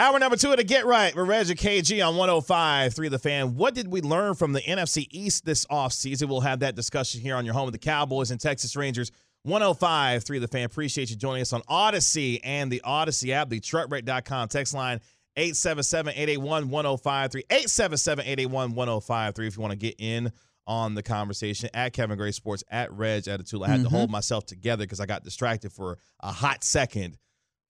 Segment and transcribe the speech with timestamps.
[0.00, 3.54] Hour number two of the Get Right with Reggie KG on 105 3 The Fan.
[3.56, 6.26] What did we learn from the NFC East this offseason?
[6.26, 9.12] We'll have that discussion here on your home of the Cowboys and Texas Rangers.
[9.42, 10.64] 105 3 The Fan.
[10.64, 15.00] Appreciate you joining us on Odyssey and the Odyssey app, the truckwreck.com text line
[15.36, 17.44] 877 881 1053.
[17.50, 20.32] 877 881 1053 if you want to get in
[20.66, 23.62] on the conversation at Kevin Gray Sports, at Reg at Attitude.
[23.62, 23.94] I had to Mm-hmm.
[23.96, 27.18] hold myself together because I got distracted for a hot second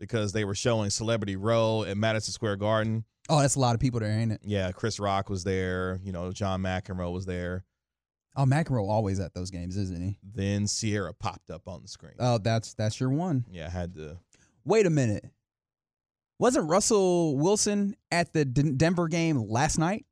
[0.01, 3.05] because they were showing Celebrity Row at Madison Square Garden.
[3.29, 4.41] Oh, that's a lot of people there, ain't it?
[4.43, 6.01] Yeah, Chris Rock was there.
[6.03, 7.65] You know, John McEnroe was there.
[8.35, 10.19] Oh, McEnroe always at those games, isn't he?
[10.23, 12.15] Then Ciara popped up on the screen.
[12.19, 13.45] Oh, that's that's your one.
[13.51, 14.19] yeah, I had to.
[14.65, 15.25] Wait a minute.
[16.39, 20.07] Wasn't Russell Wilson at the Den- Denver game last night?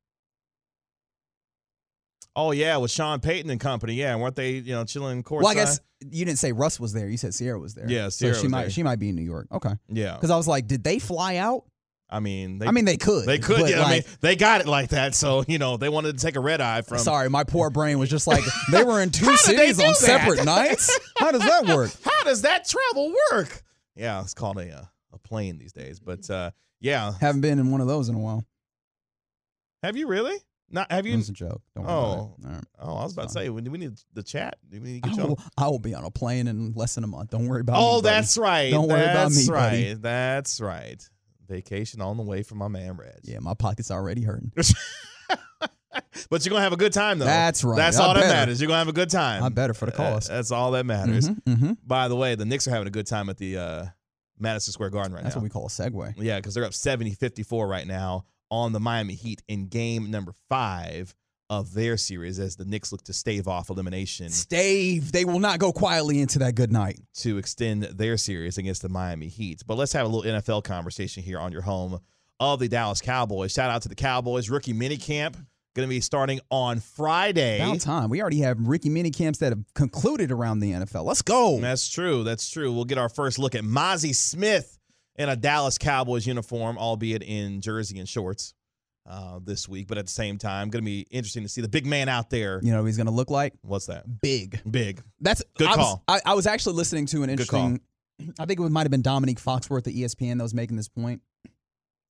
[2.38, 3.94] Oh yeah, with Sean Payton and company.
[3.94, 4.52] Yeah, weren't they?
[4.52, 5.42] You know, chilling courtside.
[5.42, 7.08] Well, I guess you didn't say Russ was there.
[7.08, 7.90] You said Ciara was there.
[7.90, 8.70] Yeah, so she might there.
[8.70, 9.48] she might be in New York.
[9.50, 11.64] Okay, Yeah, because I was like, did they fly out?
[12.08, 13.26] I mean, they, I mean, they could.
[13.26, 13.68] they could.
[13.68, 15.16] Yeah, I mean, they got it like that.
[15.16, 16.98] So you know, they wanted to take a red eye from.
[16.98, 19.80] sorry, my poor brain was just like they were in two How did they cities
[19.80, 19.96] on that?
[19.96, 20.96] separate nights.
[21.18, 21.90] How does that work?
[22.04, 23.62] How does that travel work?
[23.96, 25.98] Yeah, it's called a uh, a plane these days.
[25.98, 28.44] But uh, yeah, Haven't been in one of those in a while.
[29.82, 30.36] have you really?
[30.70, 31.16] Not have It you?
[31.16, 31.62] was a joke.
[31.74, 32.12] Don't worry Oh.
[32.12, 32.44] about it.
[32.46, 32.64] All right.
[32.80, 34.56] Oh, I was about to say, we we need the chat.
[34.70, 35.28] Do we need to I get on?
[35.30, 37.30] will, I will be on a plane in less than a month.
[37.30, 37.76] Don't worry about.
[37.78, 38.14] Oh, buddy.
[38.14, 38.70] that's right.
[38.70, 39.70] Don't worry about me, right.
[39.70, 39.94] buddy.
[39.94, 41.02] That's right.
[41.48, 43.20] Vacation on the way for my man Reg.
[43.22, 44.52] Yeah, my pocket's already hurting.
[46.30, 47.24] But you're gonna have a good time though.
[47.24, 47.76] That's right.
[47.76, 48.60] That's I all that matters.
[48.60, 49.42] You're gonna have a good time.
[49.42, 50.28] I better for the Uh, cost.
[50.28, 51.28] that's all that matters.
[51.46, 53.86] hmm By the way, the Knicks are having a good time at the uh,
[54.38, 55.40] Madison Square Garden right That's now.
[55.42, 56.14] That's what we call a segue.
[56.18, 60.32] Yeah, because they're up 70 54 right now on the Miami Heat in game number
[60.48, 61.14] five
[61.50, 65.58] of their series as the Knicks look to stave off elimination Stave, they will not
[65.58, 67.00] go quietly into that good night.
[67.14, 69.62] to extend their series against the Miami Heat.
[69.66, 72.00] But let's have a little NFL conversation here on your home
[72.38, 73.52] of the Dallas Cowboys.
[73.52, 74.50] Shout out to the Cowboys.
[74.50, 75.36] Rookie minicamp
[75.78, 77.60] going to be starting on Friday.
[77.60, 78.10] About time.
[78.10, 81.04] We already have Ricky mini camps that have concluded around the NFL.
[81.04, 81.60] Let's go.
[81.60, 82.24] That's true.
[82.24, 82.72] That's true.
[82.72, 84.77] We'll get our first look at Mazi Smith
[85.18, 88.54] in a Dallas Cowboys uniform, albeit in jersey and shorts
[89.06, 89.88] uh, this week.
[89.88, 92.30] But at the same time, going to be interesting to see the big man out
[92.30, 92.60] there.
[92.62, 93.54] You know what he's going to look like?
[93.62, 94.20] What's that?
[94.20, 94.60] Big.
[94.70, 95.02] Big.
[95.20, 96.04] That's Good I call.
[96.08, 97.80] Was, I, I was actually listening to an interesting.
[98.38, 101.22] I think it might have been Dominique Foxworth at ESPN that was making this point.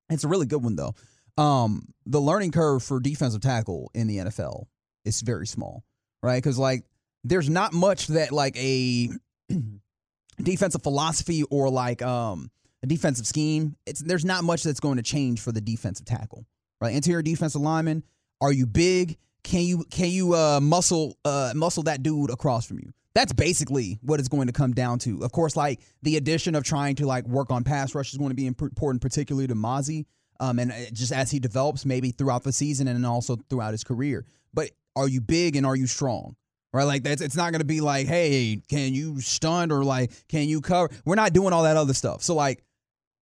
[0.09, 0.95] It's a really good one though.
[1.37, 4.65] Um, the learning curve for defensive tackle in the NFL
[5.05, 5.83] is very small,
[6.23, 6.37] right?
[6.37, 6.85] Because like
[7.23, 9.09] there's not much that like a
[10.41, 12.49] defensive philosophy or like um
[12.83, 13.75] a defensive scheme.
[13.85, 16.45] It's there's not much that's going to change for the defensive tackle,
[16.81, 16.93] right?
[16.93, 18.03] Interior defensive lineman.
[18.41, 19.17] Are you big?
[19.43, 22.93] Can you can you uh, muscle uh, muscle that dude across from you?
[23.13, 25.23] That's basically what it's going to come down to.
[25.23, 28.29] Of course, like the addition of trying to like work on pass rush is going
[28.29, 30.05] to be important, particularly to Mazi.
[30.39, 33.83] Um, and uh, just as he develops, maybe throughout the season and also throughout his
[33.83, 34.23] career.
[34.53, 36.35] But are you big and are you strong?
[36.73, 40.11] Right, like that's it's not going to be like, hey, can you stun or like
[40.27, 40.93] can you cover?
[41.05, 42.21] We're not doing all that other stuff.
[42.21, 42.61] So like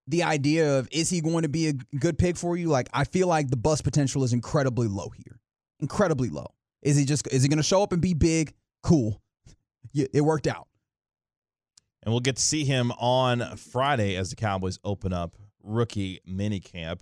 [0.08, 2.68] the idea of is he going to be a good pick for you?
[2.68, 5.40] Like I feel like the bust potential is incredibly low here,
[5.80, 6.48] incredibly low.
[6.82, 8.54] Is he just is he going to show up and be big?
[8.84, 9.22] Cool,
[9.92, 10.68] yeah, it worked out.
[12.04, 17.02] And we'll get to see him on Friday as the Cowboys open up rookie minicamp.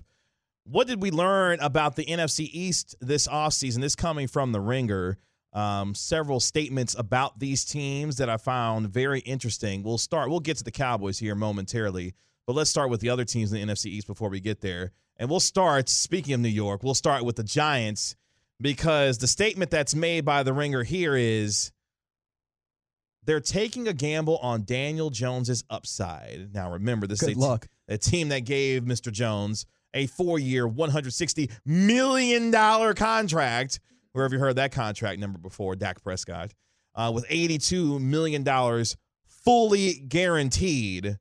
[0.63, 3.81] What did we learn about the NFC East this offseason?
[3.81, 5.17] This coming from the ringer.
[5.51, 9.83] Um, several statements about these teams that I found very interesting.
[9.83, 12.15] We'll start, we'll get to the Cowboys here momentarily,
[12.45, 14.91] but let's start with the other teams in the NFC East before we get there.
[15.17, 18.15] And we'll start, speaking of New York, we'll start with the Giants
[18.59, 21.71] because the statement that's made by the ringer here is
[23.25, 26.49] they're taking a gamble on Daniel Jones's upside.
[26.53, 27.67] Now remember, this Good is a, luck.
[27.87, 29.11] a team that gave Mr.
[29.11, 32.51] Jones a four-year, $160 million
[32.95, 33.79] contract.
[34.11, 35.75] Where have you heard that contract number before?
[35.75, 36.51] Dak Prescott.
[36.95, 38.43] Uh, with $82 million
[39.27, 41.17] fully guaranteed.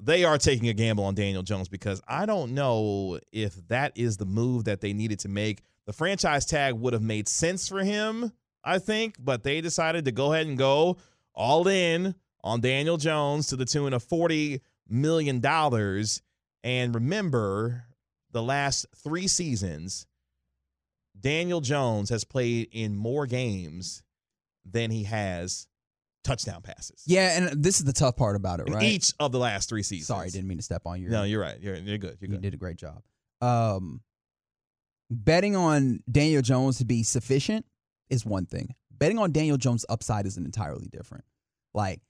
[0.00, 4.16] They are taking a gamble on Daniel Jones because I don't know if that is
[4.16, 5.62] the move that they needed to make.
[5.86, 10.12] The franchise tag would have made sense for him, I think, but they decided to
[10.12, 10.98] go ahead and go
[11.34, 12.14] all in
[12.44, 15.44] on Daniel Jones to the tune of $40 million.
[16.64, 17.84] And remember,
[18.30, 20.06] the last three seasons,
[21.18, 24.02] Daniel Jones has played in more games
[24.64, 25.67] than he has
[26.28, 27.02] touchdown passes.
[27.06, 28.82] Yeah, and this is the tough part about it, In right?
[28.82, 30.06] Each of the last three seasons.
[30.08, 31.08] Sorry, didn't mean to step on you.
[31.08, 31.58] No, you're right.
[31.60, 32.18] You're, you're good.
[32.20, 32.42] You're you good.
[32.42, 33.02] did a great job.
[33.40, 34.00] Um,
[35.10, 37.64] betting on Daniel Jones to be sufficient
[38.10, 38.74] is one thing.
[38.90, 41.24] Betting on Daniel Jones' upside is an entirely different.
[41.74, 42.00] Like,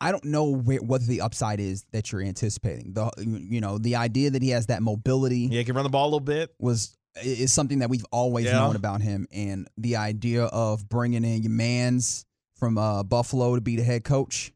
[0.00, 2.92] I don't know where, what the upside is that you're anticipating.
[2.94, 5.90] The you know the idea that he has that mobility Yeah, he can run the
[5.90, 6.54] ball a little bit.
[6.58, 8.52] was is something that we've always Yeah.
[8.52, 12.24] known about him, and the idea of bringing in your man's
[12.60, 14.52] from uh, Buffalo to be the head coach,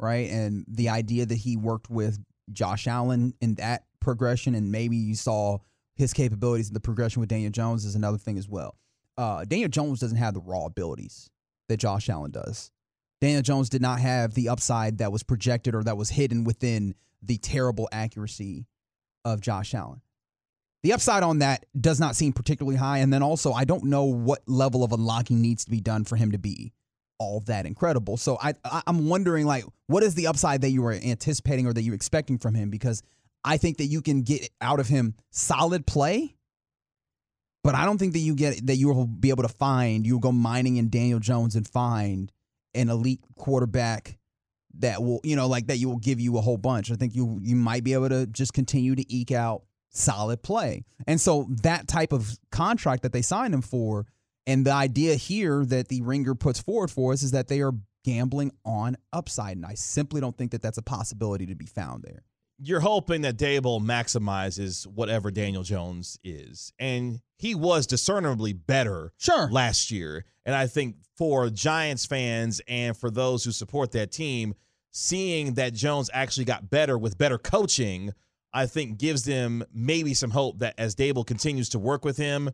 [0.00, 0.28] right?
[0.30, 2.18] And the idea that he worked with
[2.50, 5.58] Josh Allen in that progression, and maybe you saw
[5.94, 8.76] his capabilities in the progression with Daniel Jones is another thing as well.
[9.16, 11.30] Uh, Daniel Jones doesn't have the raw abilities
[11.68, 12.72] that Josh Allen does.
[13.20, 16.94] Daniel Jones did not have the upside that was projected or that was hidden within
[17.22, 18.66] the terrible accuracy
[19.24, 20.00] of Josh Allen.
[20.82, 22.98] The upside on that does not seem particularly high.
[22.98, 26.16] And then also, I don't know what level of unlocking needs to be done for
[26.16, 26.72] him to be
[27.18, 28.16] all that incredible.
[28.16, 31.72] So I, I I'm wondering like, what is the upside that you were anticipating or
[31.72, 32.70] that you're expecting from him?
[32.70, 33.02] Because
[33.44, 36.36] I think that you can get out of him solid play,
[37.62, 40.06] but I don't think that you get that you will be able to find.
[40.06, 42.32] You'll go mining in Daniel Jones and find
[42.74, 44.18] an elite quarterback
[44.78, 46.90] that will, you know, like that you will give you a whole bunch.
[46.90, 50.84] I think you you might be able to just continue to eke out solid play.
[51.06, 54.06] And so that type of contract that they signed him for,
[54.46, 57.72] and the idea here that the ringer puts forward for us is that they are
[58.04, 59.56] gambling on upside.
[59.56, 62.22] And I simply don't think that that's a possibility to be found there.
[62.58, 66.72] You're hoping that Daboll maximizes whatever Daniel Jones is.
[66.78, 69.50] And he was discernibly better Sure.
[69.50, 70.24] last year.
[70.44, 74.54] And I think for Giants fans and for those who support that team,
[74.92, 78.12] seeing that Jones actually got better with better coaching,
[78.52, 82.50] I think gives them maybe some hope that as Daboll continues to work with him,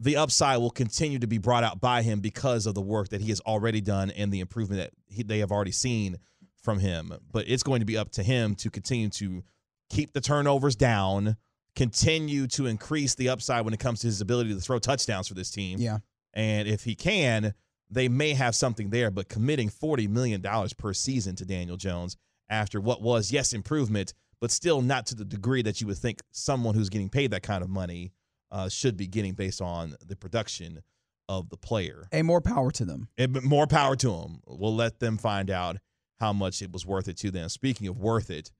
[0.00, 3.20] the upside will continue to be brought out by him because of the work that
[3.20, 6.16] he has already done and the improvement that he, they have already seen
[6.62, 7.12] from him.
[7.30, 9.42] But it's going to be up to him to continue to
[9.90, 11.36] keep the turnovers down,
[11.76, 15.34] continue to increase the upside when it comes to his ability to throw touchdowns for
[15.34, 15.78] this team.
[15.78, 15.98] Yeah.
[16.32, 17.52] And if he can,
[17.90, 19.10] they may have something there.
[19.10, 20.42] But committing $40 million
[20.78, 22.16] per season to Daniel Jones
[22.48, 26.20] after what was, yes, improvement, but still not to the degree that you would think
[26.30, 28.12] someone who's getting paid that kind of money
[28.50, 30.82] uh, should be getting based on the production
[31.28, 32.08] of the player.
[32.10, 33.08] And more power to them.
[33.16, 34.40] And more power to them.
[34.46, 35.76] We'll let them find out
[36.18, 37.48] how much it was worth it to them.
[37.48, 38.50] Speaking of worth it,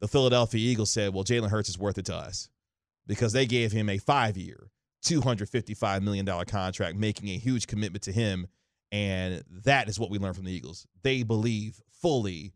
[0.00, 2.48] the Philadelphia Eagles said, well, Jalen Hurts is worth it to us
[3.06, 4.70] because they gave him a five year,
[5.04, 8.46] $255 million contract, making a huge commitment to him.
[8.92, 10.86] And that is what we learned from the Eagles.
[11.02, 12.54] They believe fully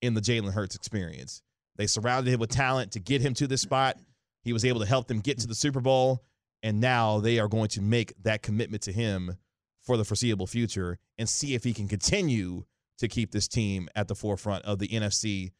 [0.00, 1.42] in the Jalen Hurts experience.
[1.76, 3.96] They surrounded him with talent to get him to this spot.
[4.42, 6.24] He was able to help them get to the Super Bowl.
[6.62, 9.36] And now they are going to make that commitment to him
[9.80, 12.64] for the foreseeable future and see if he can continue
[12.98, 15.50] to keep this team at the forefront of the NFC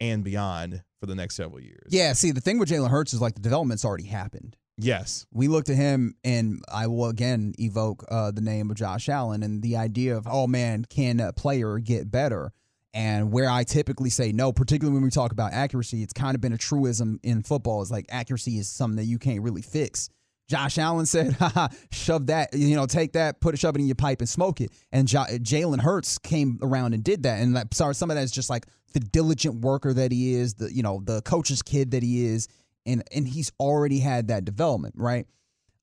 [0.00, 1.88] and beyond for the next several years.
[1.88, 2.12] Yeah.
[2.12, 4.56] See, the thing with Jalen Hurts is like the development's already happened.
[4.78, 5.26] Yes.
[5.30, 9.42] we looked at him and I will again evoke uh, the name of Josh Allen
[9.42, 12.52] and the idea of, oh man, can a player get better?
[12.94, 16.40] And where I typically say no, particularly when we talk about accuracy, it's kind of
[16.40, 17.80] been a truism in football.
[17.80, 20.10] Is like accuracy is something that you can't really fix.
[20.48, 23.86] Josh Allen said, Haha, shove that, you know, take that, put it, shove it in
[23.86, 24.70] your pipe and smoke it.
[24.92, 27.40] And J- Jalen Hurts came around and did that.
[27.40, 30.54] And like, sorry, some of that is just like the diligent worker that he is,
[30.54, 32.48] the, you know, the coach's kid that he is.
[32.84, 35.26] And, and he's already had that development, right?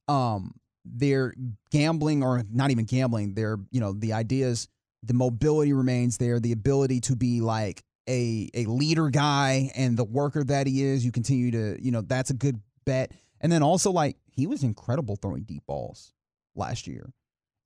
[0.07, 0.53] Um,
[0.85, 1.33] they're
[1.71, 3.33] gambling or not even gambling.
[3.33, 4.67] They're, you know, the ideas,
[5.03, 10.03] the mobility remains there, the ability to be like a, a leader guy and the
[10.03, 11.05] worker that he is.
[11.05, 13.11] You continue to, you know, that's a good bet.
[13.41, 16.13] And then also, like, he was incredible throwing deep balls
[16.55, 17.13] last year.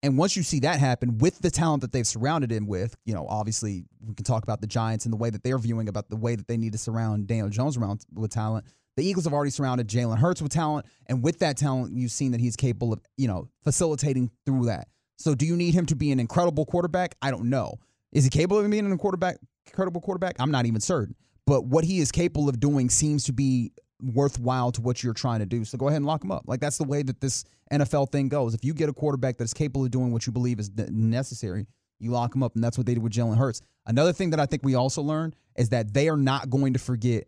[0.04, 3.14] And once you see that happen with the talent that they've surrounded him with, you
[3.14, 6.10] know, obviously we can talk about the Giants and the way that they're viewing about
[6.10, 8.66] the way that they need to surround Daniel Jones around with talent.
[8.98, 12.32] The Eagles have already surrounded Jalen Hurts with talent, and with that talent, you've seen
[12.32, 14.88] that he's capable of, you know, facilitating through that.
[15.18, 17.16] So, do you need him to be an incredible quarterback?
[17.22, 17.80] I don't know.
[18.12, 20.36] Is he capable of being an quarterback, incredible quarterback?
[20.40, 21.16] I'm not even certain.
[21.46, 25.40] But what he is capable of doing seems to be worthwhile to what you're trying
[25.40, 25.66] to do.
[25.66, 26.44] So go ahead and lock him up.
[26.46, 28.54] Like that's the way that this NFL thing goes.
[28.54, 31.66] If you get a quarterback that's capable of doing what you believe is necessary,
[32.00, 33.62] you lock him up, and that's what they did with Jalen Hurts.
[33.86, 36.80] Another thing that I think we also learned is that they are not going to
[36.80, 37.28] forget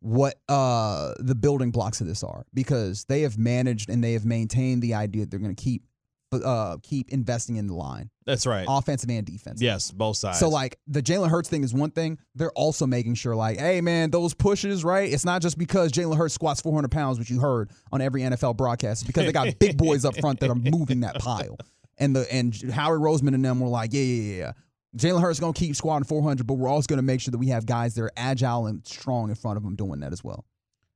[0.00, 4.24] what uh, the building blocks of this are because they have managed and they have
[4.24, 5.84] maintained the idea that they're going to keep
[6.32, 8.10] uh, keep investing in the line.
[8.24, 8.66] That's right.
[8.68, 9.62] Offensive and defensive.
[9.62, 10.38] Yes, both sides.
[10.38, 12.18] So like the Jalen Hurts thing is one thing.
[12.34, 15.12] They're also making sure like, hey man, those pushes, right?
[15.12, 18.56] It's not just because Jalen Hurts squats 400 pounds, which you heard on every NFL
[18.56, 19.02] broadcast.
[19.02, 21.58] It's because they got big boys up front that are moving that pile.
[21.98, 24.52] And the and Howie Roseman and them were like, yeah, yeah, yeah.
[24.96, 27.48] Jalen Hurts to keep squatting 400, but we're also going to make sure that we
[27.48, 30.44] have guys that are agile and strong in front of them doing that as well.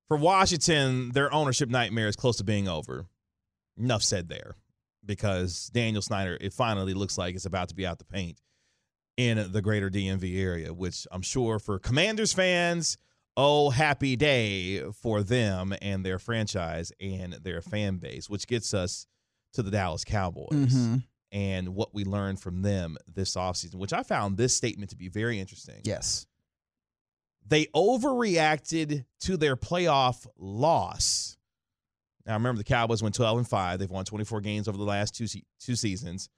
[0.09, 3.07] For Washington, their ownership nightmare is close to being over.
[3.77, 4.57] Enough said there
[5.05, 8.41] because Daniel Snyder, it finally looks like it's about to be out the paint
[9.17, 12.99] in the greater DMV area, which I'm sure for Commanders fans,
[13.37, 19.07] oh, happy day for them and their franchise and their fan base, which gets us
[19.55, 20.97] to the Dallas Cowboys mm-hmm.
[21.33, 25.09] and what we learned from them this offseason, which I found this statement to be
[25.09, 25.81] very interesting.
[25.85, 26.27] Yes.
[27.47, 31.37] They overreacted to their playoff loss
[32.27, 33.79] now remember the Cowboys went 12 and 5.
[33.79, 36.29] They've won 24 games over the last two se- two seasons.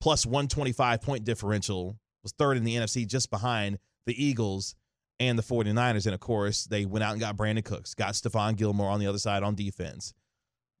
[0.00, 4.74] Plus 125 point differential was third in the NFC just behind the Eagles
[5.18, 8.56] and the 49ers and of course they went out and got Brandin Cooks, got Stephon
[8.56, 10.12] Gilmore on the other side on defense.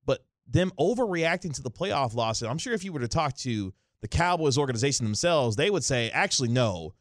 [0.04, 3.36] But them overreacting to the playoff loss, and I'm sure if you were to talk
[3.38, 3.72] to
[4.02, 6.92] the Cowboys organization themselves, they would say, actually, no,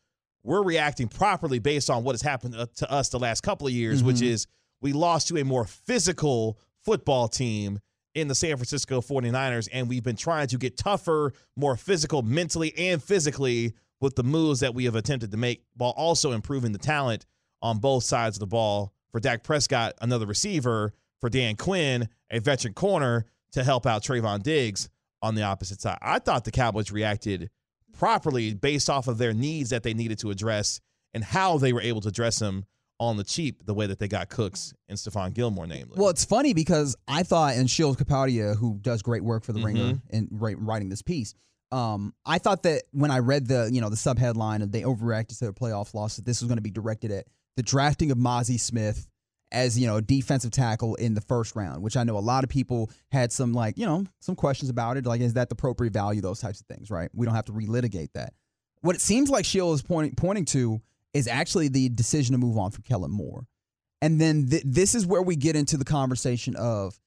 [0.44, 4.00] we're reacting properly based on what has happened to us the last couple of years,
[4.00, 4.08] mm-hmm.
[4.08, 4.48] which is
[4.82, 7.80] we lost to a more physical football team
[8.14, 12.74] in the San Francisco 49ers, and we've been trying to get tougher, more physical, mentally
[12.78, 16.78] and physically with the moves that we have attempted to make while also improving the
[16.78, 17.26] talent
[17.62, 18.94] on both sides of the ball.
[19.12, 20.94] For Dak Prescott, another receiver.
[21.22, 24.90] For Dan Quinn, a veteran corner to help out Trevon Diggs
[25.22, 25.98] on the opposite side.
[26.02, 27.50] I thought the Cowboys reacted
[27.98, 30.82] properly based off of their needs that they needed to address
[31.14, 32.66] and how they were able to address them
[33.00, 35.96] on the cheap the way that they got Cooks and Stephon Gilmore, namely.
[35.98, 39.60] Well, it's funny because I thought, and Sheil Kapadia, who does great work for the
[39.60, 39.68] mm-hmm.
[39.68, 41.34] Ringer in writing this piece,
[41.72, 44.82] um, I thought that when I read the you know the sub headline of they
[44.82, 47.26] overreacted to their playoff loss, that this was going to be directed at
[47.58, 49.08] the drafting of Mazi Smith
[49.52, 52.50] as you know defensive tackle in the first round, which I know a lot of
[52.50, 55.94] people had some like you know some questions about it, like is that the appropriate
[55.94, 57.10] value, those types of things, right?
[57.14, 58.34] We don't have to relitigate that.
[58.82, 60.82] What it seems like Sheil is pointing pointing to
[61.16, 63.48] is actually the decision to move on from Kellen Moore.
[64.02, 67.00] And then th- this is where we get into the conversation of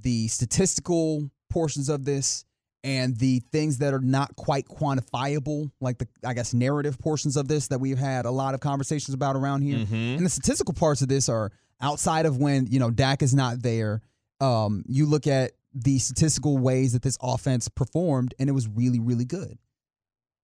[0.00, 2.44] the statistical portions of this
[2.84, 7.48] and the things that are not quite quantifiable, like the, I guess, narrative portions of
[7.48, 9.78] this that we've had a lot of conversations about around here.
[9.78, 9.94] Mm-hmm.
[9.94, 13.62] And the statistical parts of this are outside of when, you know, Dak is not
[13.62, 14.00] there.
[14.40, 19.00] Um, you look at the statistical ways that this offense performed, and it was really,
[19.00, 19.58] really good.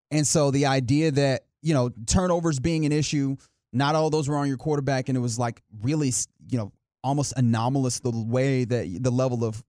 [0.09, 3.35] And so the idea that you know, turnovers being an issue.
[3.71, 6.11] Not all those were on your quarterback, and it was like really,
[6.49, 6.71] you know,
[7.03, 9.63] almost anomalous the way that the level of,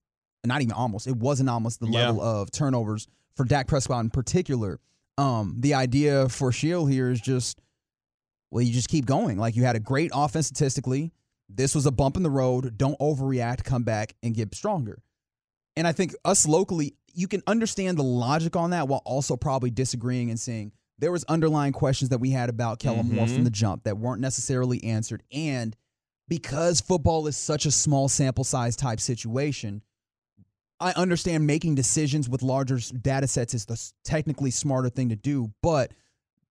[0.44, 2.06] not even almost, it was anomalous the yeah.
[2.06, 3.06] level of turnovers
[3.36, 4.80] for Dak Prescott in particular.
[5.18, 7.60] Um, the idea for Sheil here is just,
[8.50, 9.38] well, you just keep going.
[9.38, 11.12] Like you had a great offense statistically.
[11.48, 12.78] This was a bump in the road.
[12.78, 13.64] Don't overreact.
[13.64, 15.02] Come back and get stronger.
[15.76, 19.70] And I think us locally, you can understand the logic on that while also probably
[19.70, 23.16] disagreeing and saying, there was underlying questions that we had about Kellen mm-hmm.
[23.16, 25.22] Moore from the jump that weren't necessarily answered.
[25.32, 25.74] And
[26.28, 29.82] because football is such a small sample size type situation,
[30.78, 35.52] I understand making decisions with larger data sets is the technically smarter thing to do,
[35.62, 35.92] but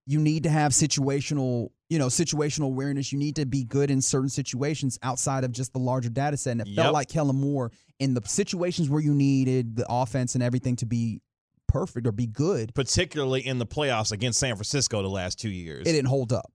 [0.05, 3.11] you need to have situational, you know, situational awareness.
[3.11, 6.51] You need to be good in certain situations outside of just the larger data set.
[6.51, 6.83] And it yep.
[6.83, 10.85] felt like Kellen Moore in the situations where you needed the offense and everything to
[10.85, 11.21] be
[11.69, 12.73] perfect or be good.
[12.75, 15.87] Particularly in the playoffs against San Francisco the last two years.
[15.87, 16.51] It didn't hold up.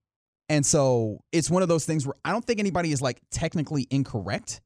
[0.48, 3.86] And so it's one of those things where I don't think anybody is like technically
[3.90, 4.60] incorrect,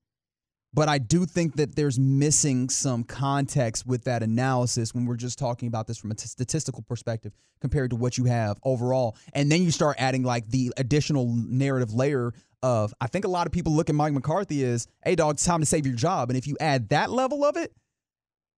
[0.75, 5.39] but I do think that there's missing some context with that analysis when we're just
[5.39, 9.17] talking about this from a t- statistical perspective compared to what you have overall.
[9.35, 13.47] And then you start adding like the additional narrative layer of I think a lot
[13.47, 16.29] of people look at Mike McCarthy as, hey, dog, it's time to save your job.
[16.29, 17.73] And if you add that level of it,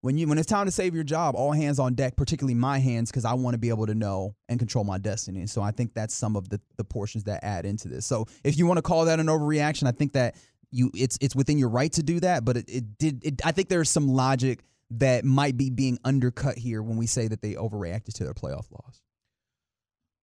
[0.03, 2.79] when you when it's time to save your job, all hands on deck, particularly my
[2.79, 5.47] hands, because I want to be able to know and control my destiny.
[5.47, 8.07] So I think that's some of the the portions that add into this.
[8.07, 10.37] So if you want to call that an overreaction, I think that
[10.71, 13.25] you it's it's within your right to do that, but it, it did.
[13.25, 17.29] It, I think there's some logic that might be being undercut here when we say
[17.29, 19.03] that they overreacted to their playoff loss.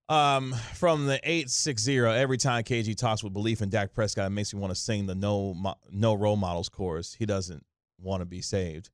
[0.10, 4.28] Um, from the eight six zero, every time KG talks with belief in Dak Prescott,
[4.28, 7.14] it makes me want to sing the no no role models chorus.
[7.14, 7.64] He doesn't
[8.00, 8.90] want to be saved.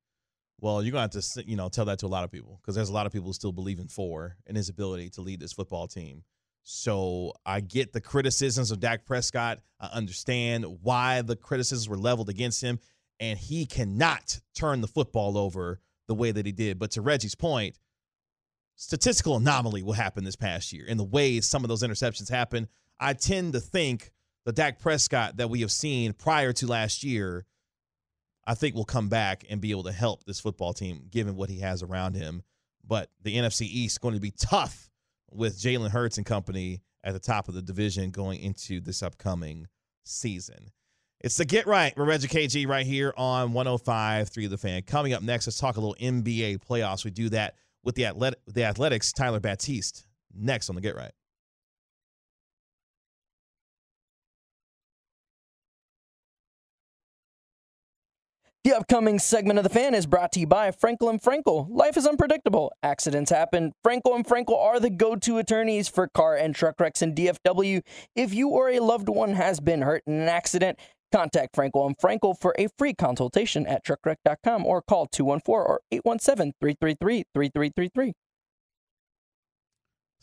[0.63, 2.73] Well, you're gonna have to you know tell that to a lot of people because
[2.73, 5.41] there's a lot of people who still believe in four and his ability to lead
[5.41, 6.23] this football team.
[6.61, 9.59] So I get the criticisms of Dak Prescott.
[9.81, 12.79] I understand why the criticisms were leveled against him,
[13.19, 16.79] and he cannot turn the football over the way that he did.
[16.79, 17.77] But to Reggie's point,
[18.77, 22.69] statistical anomaly will happen this past year in the way some of those interceptions happen.
[23.01, 24.13] I tend to think
[24.45, 27.45] the Dak Prescott that we have seen prior to last year,
[28.45, 31.49] I think will come back and be able to help this football team given what
[31.49, 32.43] he has around him.
[32.85, 34.89] But the NFC East is going to be tough
[35.31, 39.67] with Jalen Hurts and company at the top of the division going into this upcoming
[40.03, 40.71] season.
[41.21, 44.81] It's the Get Right with Reggie KG right here on 105 3 The Fan.
[44.81, 47.05] Coming up next, let's talk a little NBA playoffs.
[47.05, 51.13] We do that with the, athletic, the Athletics, Tyler Batiste, next on the Get Right.
[58.63, 61.67] The upcoming segment of the fan is brought to you by Frankel and Frankel.
[61.69, 62.71] Life is unpredictable.
[62.81, 63.73] Accidents happen.
[63.85, 67.81] Frankel and Frankel are the go-to attorneys for car and truck wrecks in DFW.
[68.15, 70.79] If you or a loved one has been hurt in an accident,
[71.11, 78.13] contact Frankel and Frankel for a free consultation at truckwreck.com or call 214 or 817-333-3333.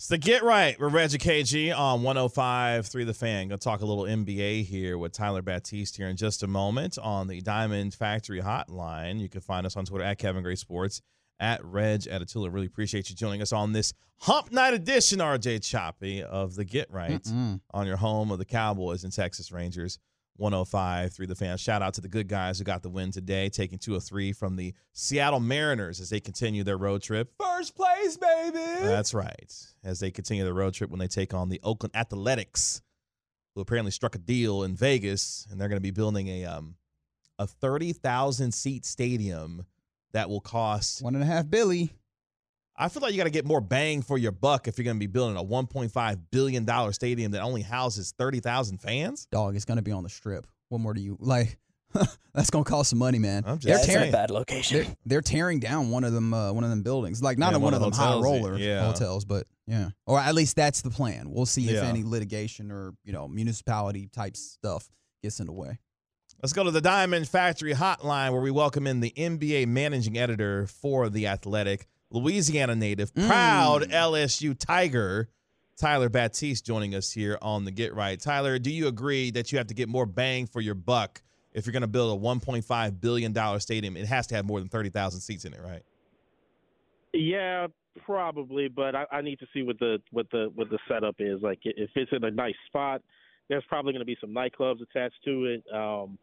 [0.00, 3.48] It's the Get Right with Reggie KG on 105 3 The Fan.
[3.48, 7.26] Gonna talk a little NBA here with Tyler Batiste here in just a moment on
[7.26, 9.20] the Diamond Factory Hotline.
[9.20, 11.02] You can find us on Twitter at Kevin Gray Sports,
[11.38, 12.50] at Reg at Attitula.
[12.50, 16.90] Really appreciate you joining us on this Hump Night edition, RJ Choppy, of the Get
[16.90, 17.60] Right Mm-mm.
[17.72, 19.98] on your home of the Cowboys and Texas Rangers.
[20.40, 21.60] 105 through the fans.
[21.60, 24.32] Shout out to the good guys who got the win today, taking two or three
[24.32, 27.32] from the Seattle Mariners as they continue their road trip.
[27.38, 28.58] First place, baby.
[28.80, 29.52] That's right.
[29.84, 32.82] As they continue their road trip when they take on the Oakland Athletics,
[33.54, 36.76] who apparently struck a deal in Vegas, and they're going to be building a um
[37.38, 39.66] a thirty thousand seat stadium
[40.12, 41.02] that will cost.
[41.02, 41.92] One and a half Billy.
[42.80, 44.96] I feel like you got to get more bang for your buck if you're going
[44.96, 48.78] to be building a one point five billion dollar stadium that only houses thirty thousand
[48.78, 49.26] fans.
[49.30, 50.46] Dog, it's gonna be on the strip.
[50.70, 51.58] What more do you like?
[52.34, 53.42] that's gonna cost some money, man.
[53.46, 54.12] I'm just they're That's a tearing.
[54.12, 54.78] bad location.
[54.78, 56.32] They're, they're tearing down one of them.
[56.32, 57.22] Uh, one of them buildings.
[57.22, 58.86] Like not Yeah, in one, one of of them the high hotels, roller yeah.
[58.86, 59.90] hotels, but yeah.
[60.06, 61.30] Or at least that's the plan.
[61.30, 64.88] We'll see if any litigation or you know municipality type stuff
[65.22, 65.78] gets in the way.
[66.42, 70.66] Let's go to the Diamond Factory Hotline where we welcome in the NBA managing editor
[70.66, 73.92] for The Athletic, Louisiana native, proud Mm.
[73.92, 75.28] LSU Tiger,
[75.76, 78.20] Tyler Batiste, joining us here on the Get Right.
[78.20, 81.66] Tyler, do you agree that you have to get more bang for your buck if
[81.66, 83.96] you're going to build a $1.5 billion stadium?
[83.96, 85.82] It has to have more than 30,000 seats in it, right?
[87.12, 87.68] Yeah,
[88.04, 91.42] probably, but I, I need to see what the what the what the setup is.
[91.42, 93.02] Like if it's in a nice spot,
[93.48, 95.64] there's probably going to be some nightclubs attached to it.
[95.74, 96.18] Um,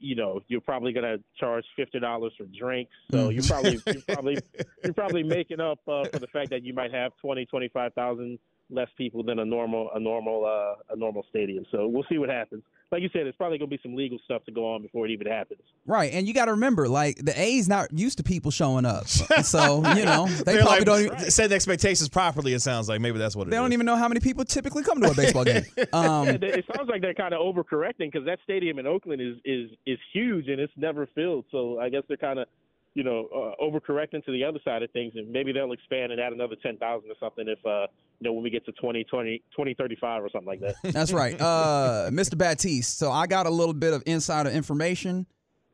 [0.00, 4.02] you know, you're probably going to charge fifty dollars for drinks, so you're probably you're
[4.08, 4.38] probably
[4.84, 7.92] you're probably making up uh, for the fact that you might have twenty twenty five
[7.94, 8.38] thousand
[8.70, 11.64] less people than a normal a normal uh, a normal stadium.
[11.70, 12.62] So we'll see what happens.
[12.92, 15.06] Like you said, it's probably going to be some legal stuff to go on before
[15.06, 15.60] it even happens.
[15.86, 19.06] Right, and you got to remember, like the A's not used to people showing up,
[19.42, 21.00] so you know they probably like, don't.
[21.02, 22.52] Even, set the expectations properly.
[22.52, 23.74] It sounds like maybe that's what it they don't is.
[23.74, 25.64] even know how many people typically come to a baseball game.
[25.92, 29.36] Um, Yeah, it sounds like they're kind of overcorrecting because that stadium in Oakland is
[29.44, 31.44] is is huge and it's never filled.
[31.50, 32.48] So I guess they're kind of,
[32.94, 36.20] you know, uh, overcorrecting to the other side of things, and maybe they'll expand and
[36.20, 37.86] add another ten thousand or something if, uh,
[38.18, 40.74] you know, when we get to 2020, 2035 or something like that.
[40.92, 41.40] That's right.
[41.40, 42.36] Uh, Mr.
[42.36, 42.98] Batiste.
[42.98, 45.26] So I got a little bit of insider information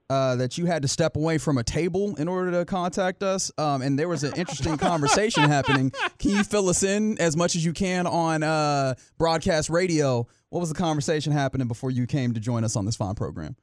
[0.08, 3.50] uh, that you had to step away from a table in order to contact us.
[3.58, 5.92] Um, and there was an interesting conversation happening.
[6.18, 10.26] Can you fill us in as much as you can on uh, broadcast radio?
[10.50, 13.56] What was the conversation happening before you came to join us on this fine program?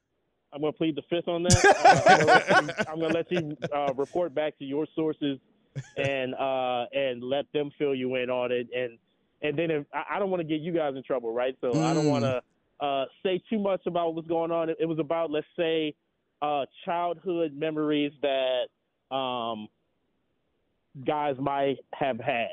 [0.54, 1.63] I'm going to plead the fifth on that.
[1.84, 2.02] Uh,
[2.92, 5.39] I'm gonna let you, let you uh, report back to your sources
[5.98, 8.68] and uh, and let them fill you in on it.
[8.76, 8.98] And
[9.42, 11.58] and then if, I don't want to get you guys in trouble, right?
[11.62, 12.10] So I don't Mm.
[12.10, 14.70] want to uh, say too much about what's going on.
[14.70, 15.96] It, it was about let's say
[16.42, 19.68] uh, childhood memories that um,
[21.06, 22.50] guys might have had.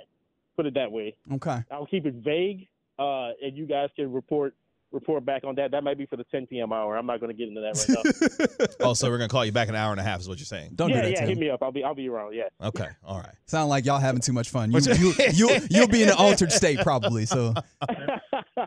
[0.57, 1.17] Put it that way.
[1.33, 1.63] Okay.
[1.71, 4.55] I'll keep it vague, uh, and you guys can report
[4.93, 5.71] report back on that.
[5.71, 6.73] That might be for the 10 p.m.
[6.73, 6.97] hour.
[6.97, 8.67] I'm not going to get into that right now.
[8.89, 10.29] oh, so we're going to call you back in an hour and a half, is
[10.29, 10.73] what you're saying.
[10.75, 11.29] Don't yeah, do that, yeah, Tim.
[11.29, 11.63] hit me up.
[11.63, 12.35] I'll be I'll be around.
[12.35, 12.45] Yeah.
[12.63, 12.89] Okay.
[13.05, 13.35] All right.
[13.47, 14.73] Sound like y'all having too much fun.
[14.81, 17.27] You, you, you, you'll be in an altered state probably.
[17.27, 17.55] So
[17.89, 18.67] no,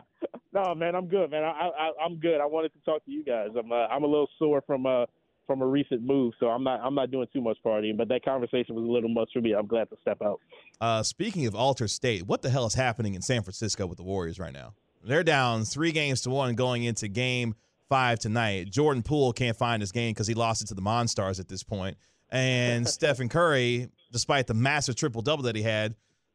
[0.54, 1.42] No, man, I'm good, man.
[1.42, 2.40] I, I I'm good.
[2.40, 3.48] I wanted to talk to you guys.
[3.58, 5.06] I'm uh, I'm a little sore from uh
[5.46, 7.96] from a recent move, so I'm not I'm not doing too much partying.
[7.96, 9.52] But that conversation was a little much for me.
[9.52, 10.40] I'm glad to step out.
[10.80, 14.04] Uh, speaking of alter state, what the hell is happening in San Francisco with the
[14.04, 14.74] Warriors right now?
[15.06, 17.54] They're down three games to one going into game
[17.88, 18.70] five tonight.
[18.70, 21.62] Jordan Poole can't find his game because he lost it to the Monstars at this
[21.62, 21.96] point.
[22.30, 25.94] And Stephen Curry, despite the massive triple double that he had,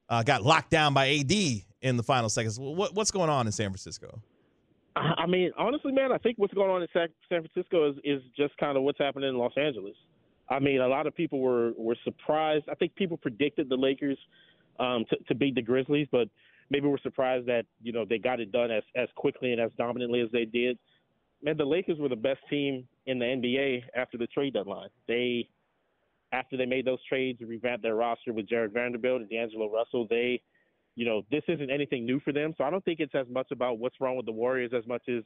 [0.10, 1.32] uh, got locked down by AD
[1.82, 2.60] in the final seconds.
[2.60, 4.22] What, what's going on in San Francisco?
[4.96, 8.58] I mean, honestly, man, I think what's going on in San Francisco is, is just
[8.58, 9.96] kind of what's happening in Los Angeles.
[10.50, 12.66] I mean, a lot of people were, were surprised.
[12.70, 14.18] I think people predicted the Lakers
[14.80, 16.28] um, to, to beat the Grizzlies, but
[16.70, 19.72] maybe we're surprised that you know they got it done as as quickly and as
[19.78, 20.78] dominantly as they did.
[21.42, 24.90] Man, the Lakers were the best team in the NBA after the trade deadline.
[25.08, 25.50] They
[26.32, 30.06] after they made those trades, revamped their roster with Jared Vanderbilt and D'Angelo Russell.
[30.10, 30.42] They
[31.00, 32.54] you know, this isn't anything new for them.
[32.58, 35.04] So I don't think it's as much about what's wrong with the Warriors as much
[35.08, 35.24] as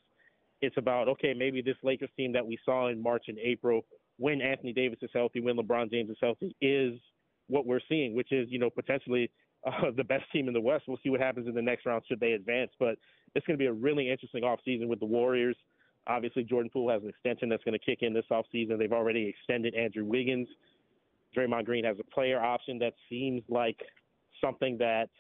[0.62, 3.82] it's about, okay, maybe this Lakers team that we saw in March and April
[4.17, 6.93] when Anthony Davis is healthy, when LeBron James is healthy, is
[7.47, 9.32] what we're seeing, which is, you know, potentially
[9.65, 10.86] uh, the best team in the West.
[10.88, 12.71] We'll see what happens in the next round should they advance.
[12.80, 12.97] But
[13.36, 15.56] it's going to be a really interesting offseason with the Warriors.
[16.08, 18.78] Obviously, Jordan Poole has an extension that's going to kick in this offseason.
[18.78, 20.47] They've already extended Andrew Wiggins.
[21.36, 23.80] Draymond Green has a player option that seems like
[24.41, 25.10] something that–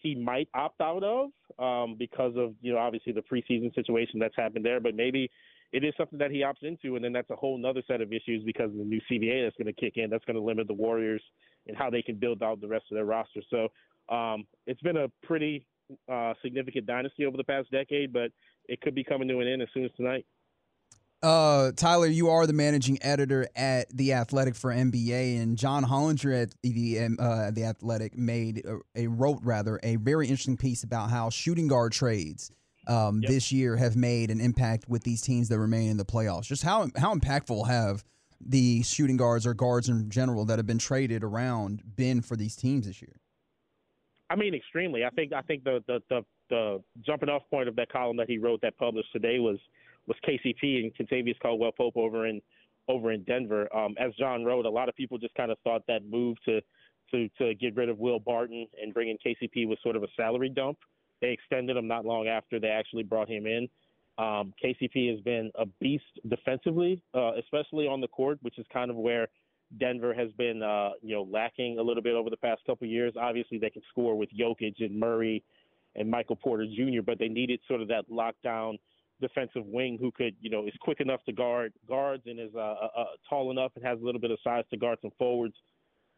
[0.00, 4.36] he might opt out of um, because of you know obviously the preseason situation that's
[4.36, 4.80] happened there.
[4.80, 5.30] But maybe
[5.72, 8.12] it is something that he opts into, and then that's a whole other set of
[8.12, 10.10] issues because of the new CBA that's going to kick in.
[10.10, 11.22] That's going to limit the Warriors
[11.66, 13.40] and how they can build out the rest of their roster.
[13.50, 13.68] So
[14.14, 15.66] um, it's been a pretty
[16.10, 18.30] uh, significant dynasty over the past decade, but
[18.66, 20.26] it could be coming to an end as soon as tonight.
[21.22, 26.44] Uh, Tyler, you are the managing editor at the Athletic for NBA, and John Hollinger
[26.44, 31.10] at the uh, the Athletic made a, a, wrote rather a very interesting piece about
[31.10, 32.50] how shooting guard trades
[32.86, 33.30] um, yep.
[33.30, 36.44] this year have made an impact with these teams that remain in the playoffs.
[36.44, 38.04] Just how how impactful have
[38.40, 42.56] the shooting guards or guards in general that have been traded around been for these
[42.56, 43.20] teams this year?
[44.30, 45.04] I mean, extremely.
[45.04, 48.28] I think I think the the the, the jumping off point of that column that
[48.28, 49.58] he wrote that published today was
[50.06, 52.40] was KCP and Kentavious Caldwell Pope over in
[52.88, 53.68] over in Denver.
[53.76, 56.60] Um, as John wrote, a lot of people just kind of thought that move to
[57.10, 60.08] to to get rid of Will Barton and bring in KCP was sort of a
[60.16, 60.78] salary dump.
[61.20, 63.68] They extended him not long after they actually brought him in.
[64.18, 68.90] Um, KCP has been a beast defensively, uh, especially on the court, which is kind
[68.90, 69.28] of where
[69.78, 72.90] Denver has been, uh, you know, lacking a little bit over the past couple of
[72.90, 73.14] years.
[73.18, 75.42] Obviously, they can score with Jokic and Murray
[75.94, 78.78] and Michael Porter Jr., but they needed sort of that lockdown
[79.20, 82.58] defensive wing who could, you know, is quick enough to guard guards and is uh,
[82.58, 85.54] uh, uh, tall enough and has a little bit of size to guard some forwards.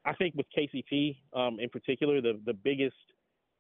[0.04, 2.96] I think with KCP um, in particular, the the biggest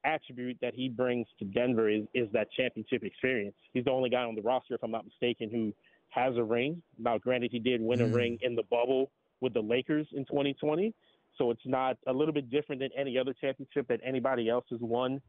[0.04, 3.54] attribute that he brings to Denver is is that championship experience.
[3.72, 5.72] He's the only guy on the roster, if I'm not mistaken, who
[6.10, 6.82] has a ring.
[6.98, 8.10] Now, granted, he did win mm.
[8.10, 9.10] a ring in the bubble
[9.40, 10.94] with the Lakers in 2020,
[11.36, 14.80] so it's not a little bit different than any other championship that anybody else has
[14.80, 15.20] won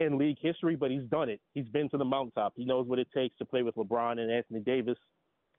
[0.00, 1.40] in league history, but he's done it.
[1.54, 2.52] He's been to the mountaintop.
[2.56, 4.98] He knows what it takes to play with LeBron and Anthony Davis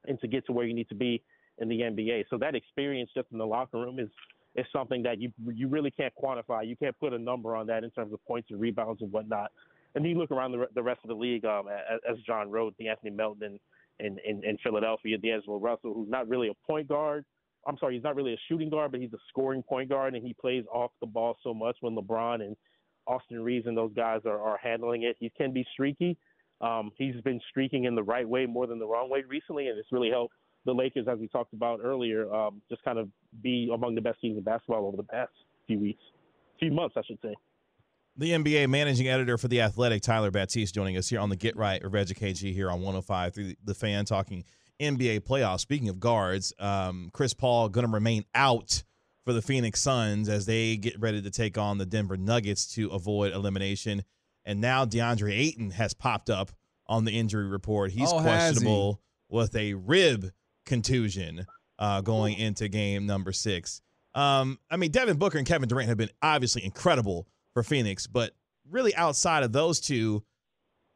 [0.05, 1.23] and to get to where you need to be
[1.57, 2.25] in the NBA.
[2.29, 4.09] So that experience just in the locker room is
[4.57, 6.67] is something that you you really can't quantify.
[6.67, 9.51] You can't put a number on that in terms of points and rebounds and whatnot.
[9.95, 12.75] And you look around the, the rest of the league, um, as, as John wrote,
[12.77, 13.59] the Anthony Melton
[13.99, 17.25] in, in, in Philadelphia, D'Angelo Russell, who's not really a point guard.
[17.67, 20.25] I'm sorry, he's not really a shooting guard, but he's a scoring point guard, and
[20.25, 22.55] he plays off the ball so much when LeBron and
[23.07, 25.15] Austin Reaves and those guys are, are handling it.
[25.19, 26.17] He can be streaky.
[26.61, 29.79] Um, he's been streaking in the right way more than the wrong way recently, and
[29.79, 30.33] it's really helped
[30.65, 33.09] the Lakers, as we talked about earlier, um, just kind of
[33.41, 35.31] be among the best teams in basketball over the past
[35.67, 36.03] few weeks,
[36.59, 37.33] few months, I should say.
[38.19, 41.55] The NBA managing editor for The Athletic, Tyler Batiste, joining us here on the Get
[41.55, 44.43] Right of Reggie KG here on 105 through the fan talking
[44.79, 45.59] NBA playoffs.
[45.59, 48.83] Speaking of guards, um, Chris Paul going to remain out
[49.23, 52.87] for the Phoenix Suns as they get ready to take on the Denver Nuggets to
[52.89, 54.03] avoid elimination.
[54.45, 56.51] And now DeAndre Ayton has popped up
[56.87, 57.91] on the injury report.
[57.91, 59.35] He's oh, questionable he?
[59.35, 60.31] with a rib
[60.65, 61.45] contusion
[61.79, 63.81] uh, going into game number six.
[64.15, 68.31] Um, I mean, Devin Booker and Kevin Durant have been obviously incredible for Phoenix, but
[68.69, 70.23] really outside of those two,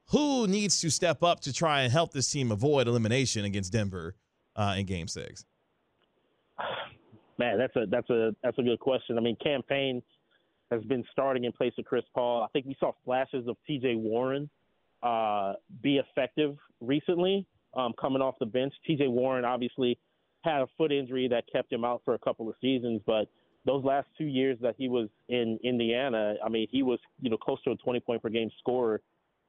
[0.10, 4.16] who needs to step up to try and help this team avoid elimination against Denver
[4.56, 5.46] uh, in game six?
[7.38, 9.18] Man, that's a that's a that's a good question.
[9.18, 10.04] I mean, Cam Payne
[10.70, 12.44] has been starting in place of Chris Paul.
[12.44, 13.96] I think we saw flashes of T.J.
[13.96, 14.50] Warren
[15.02, 18.74] uh, be effective recently, um, coming off the bench.
[18.86, 19.08] T.J.
[19.08, 19.98] Warren obviously
[20.44, 23.28] had a foot injury that kept him out for a couple of seasons, but
[23.66, 27.38] those last two years that he was in Indiana, I mean, he was you know
[27.38, 29.02] close to a 20 point per game scorer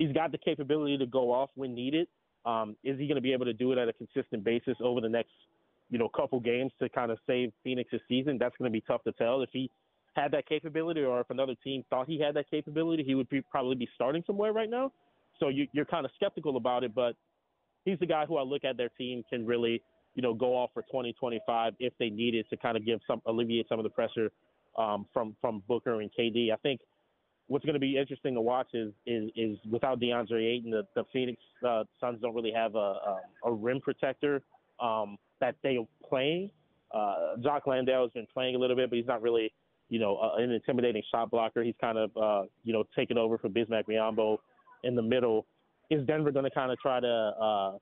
[0.02, 2.08] he's got the capability to go off when needed.
[2.44, 5.00] Um, is he going to be able to do it at a consistent basis over
[5.00, 5.30] the next,
[5.90, 8.36] you know, couple games to kind of save Phoenix's season?
[8.38, 9.42] That's going to be tough to tell.
[9.42, 9.70] If he
[10.14, 13.40] had that capability, or if another team thought he had that capability, he would be,
[13.42, 14.92] probably be starting somewhere right now.
[15.38, 17.14] So you, you're kind of skeptical about it, but
[17.84, 19.82] he's the guy who I look at their team can really,
[20.14, 23.68] you know, go off for 2025 if they needed to kind of give some alleviate
[23.68, 24.30] some of the pressure
[24.78, 26.52] um, from from Booker and KD.
[26.52, 26.80] I think
[27.48, 31.04] what's going to be interesting to watch is is, is without DeAndre Ayton, the, the
[31.12, 34.42] Phoenix uh, Suns don't really have a, a, a rim protector
[34.80, 36.50] um, that they are playing.
[36.94, 39.52] Uh, Jock Landale has been playing a little bit, but he's not really,
[39.88, 41.62] you know, uh, an intimidating shot blocker.
[41.62, 44.38] He's kind of, uh, you know, taking over for Bismack Biyombo
[44.84, 45.46] in the middle.
[45.90, 47.72] Is Denver going to kind of try to uh,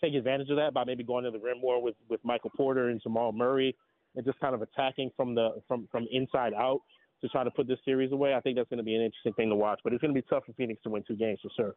[0.00, 2.88] take advantage of that by maybe going to the rim more with, with Michael Porter
[2.88, 3.76] and Jamal Murray
[4.14, 6.80] and just kind of attacking from the from from inside out?
[7.20, 8.34] to try to put this series away.
[8.34, 10.20] I think that's going to be an interesting thing to watch, but it's going to
[10.20, 11.74] be tough for Phoenix to win two games for sure.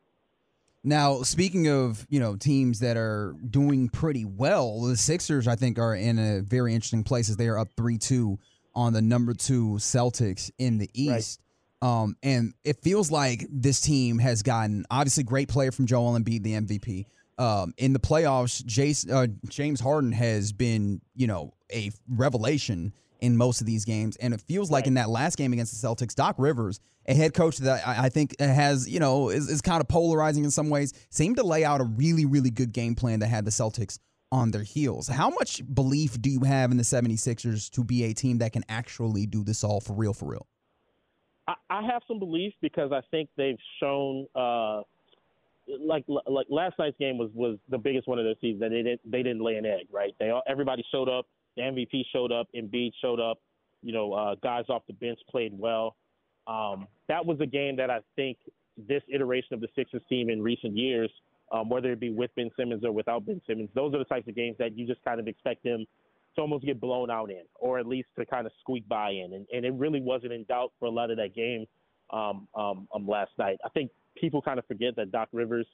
[0.83, 5.77] Now, speaking of you know teams that are doing pretty well, the Sixers I think
[5.77, 8.39] are in a very interesting place as they are up three two
[8.73, 11.41] on the number two Celtics in the East.
[11.41, 11.45] Right.
[11.81, 16.43] Um, and it feels like this team has gotten obviously great player from Joel Embiid,
[16.43, 17.05] the MVP.
[17.39, 23.35] Um, in the playoffs, Jace, uh, James Harden has been you know a revelation in
[23.37, 24.15] most of these games.
[24.17, 24.87] And it feels like right.
[24.87, 28.39] in that last game against the Celtics, Doc Rivers, a head coach that I, think
[28.39, 31.81] has, you know, is, is kind of polarizing in some ways, seemed to lay out
[31.81, 33.99] a really, really good game plan that had the Celtics
[34.31, 35.07] on their heels.
[35.07, 38.63] How much belief do you have in the 76ers to be a team that can
[38.69, 40.47] actually do this all for real, for real?
[41.47, 44.81] I, have some belief because I think they've shown, uh,
[45.79, 48.59] like like last night's game was was the biggest one of their season.
[48.59, 50.15] That they didn't they didn't lay an egg, right?
[50.19, 51.25] They all, everybody showed up
[51.59, 53.39] the MVP showed up, Embiid showed up.
[53.81, 55.95] You know, uh, guys off the bench played well.
[56.47, 58.37] Um, that was a game that I think
[58.77, 61.09] this iteration of the Sixers team in recent years,
[61.51, 64.27] um, whether it be with Ben Simmons or without Ben Simmons, those are the types
[64.27, 65.85] of games that you just kind of expect them
[66.35, 69.33] to almost get blown out in, or at least to kind of squeak by in.
[69.33, 71.65] And, and it really wasn't in doubt for a lot of that game
[72.11, 73.57] um, um, um, last night.
[73.65, 75.67] I think people kind of forget that Doc Rivers,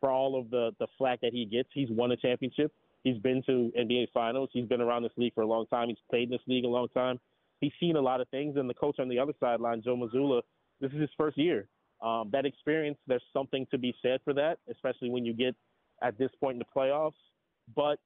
[0.00, 2.72] for all of the the flack that he gets, he's won a championship.
[3.04, 4.50] He's been to NBA finals.
[4.52, 5.88] He's been around this league for a long time.
[5.88, 7.18] He's played in this league a long time.
[7.60, 8.56] He's seen a lot of things.
[8.56, 10.42] And the coach on the other sideline, Joe Mazzulla,
[10.80, 11.68] this is his first year.
[12.02, 15.54] Um, that experience, there's something to be said for that, especially when you get
[16.02, 17.12] at this point in the playoffs.
[17.74, 17.98] But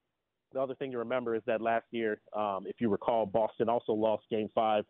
[0.53, 3.93] the other thing to remember is that last year, um, if you recall, Boston also
[3.93, 4.85] lost Game Five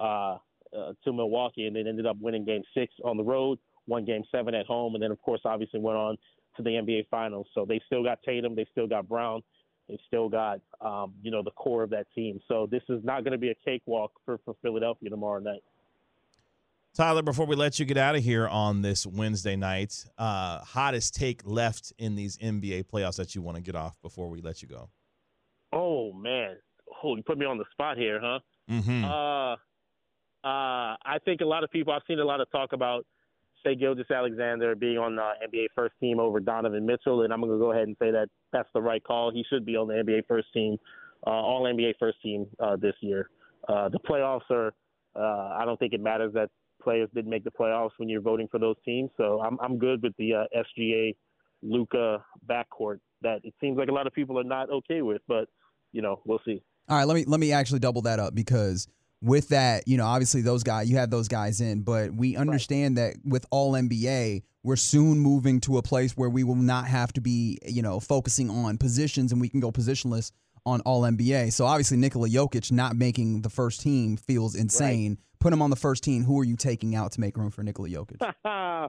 [0.00, 0.38] uh,
[0.76, 4.24] uh, to Milwaukee, and then ended up winning Game Six on the road, won Game
[4.30, 6.16] Seven at home, and then of course, obviously went on
[6.56, 7.46] to the NBA Finals.
[7.54, 9.42] So they still got Tatum, they still got Brown,
[9.88, 12.40] they still got um, you know the core of that team.
[12.48, 15.62] So this is not going to be a cakewalk for, for Philadelphia tomorrow night.
[16.96, 21.14] Tyler, before we let you get out of here on this Wednesday night, uh, hottest
[21.14, 24.62] take left in these NBA playoffs that you want to get off before we let
[24.62, 24.88] you go?
[25.74, 26.56] Oh man,
[27.04, 28.38] oh you put me on the spot here, huh?
[28.70, 29.04] Mm-hmm.
[29.04, 29.56] Uh,
[30.46, 31.92] uh, I think a lot of people.
[31.92, 33.04] I've seen a lot of talk about
[33.64, 37.58] say, Gilgeous-Alexander being on the NBA first team over Donovan Mitchell, and I'm going to
[37.58, 39.32] go ahead and say that that's the right call.
[39.32, 40.76] He should be on the NBA first team,
[41.26, 43.28] uh, all NBA first team uh, this year.
[43.68, 44.72] Uh, the playoffs are.
[45.16, 46.50] Uh, I don't think it matters that
[46.82, 49.10] players didn't make the playoffs when you're voting for those teams.
[49.16, 50.44] So I'm I'm good with the uh,
[50.78, 51.16] SGA
[51.62, 55.48] Luka backcourt that it seems like a lot of people are not okay with, but
[55.92, 56.62] you know we'll see.
[56.88, 58.86] All right, let me let me actually double that up because
[59.22, 62.96] with that, you know, obviously those guys, you have those guys in, but we understand
[62.96, 63.14] right.
[63.14, 67.12] that with all NBA, we're soon moving to a place where we will not have
[67.14, 70.32] to be, you know, focusing on positions and we can go positionless
[70.66, 71.52] on all NBA.
[71.52, 75.12] So obviously Nikola Jokic not making the first team feels insane.
[75.12, 75.18] Right.
[75.38, 76.24] Put him on the first team.
[76.24, 78.20] Who are you taking out to make room for Nikola Jokic?
[78.44, 78.88] uh,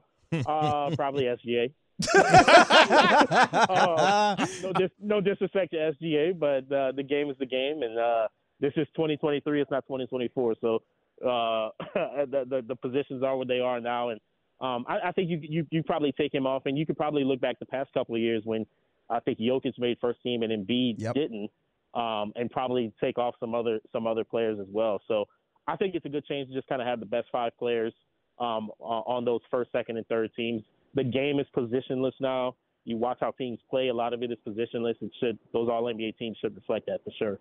[0.96, 1.72] probably SGA.
[2.14, 7.98] uh, no, dis- no disrespect to SGA, but uh, the game is the game, and
[7.98, 8.28] uh,
[8.60, 9.60] this is 2023.
[9.60, 10.56] It's not 2024.
[10.60, 10.82] So
[11.24, 14.20] uh, the, the, the positions are what they are now, and
[14.60, 17.24] um, I, I think you, you you probably take him off, and you could probably
[17.24, 18.66] look back the past couple of years when
[19.08, 21.14] I think Jokic made first team and Embiid yep.
[21.14, 21.50] didn't,
[21.94, 25.00] um, and probably take off some other some other players as well.
[25.08, 25.26] So
[25.66, 27.92] I think it's a good change to just kind of have the best five players
[28.40, 30.62] um, on those first, second, and third teams.
[30.94, 32.56] The game is positionless now.
[32.84, 33.88] You watch how teams play.
[33.88, 34.94] A lot of it is positionless.
[35.00, 37.38] It should those All NBA teams should reflect that for sure.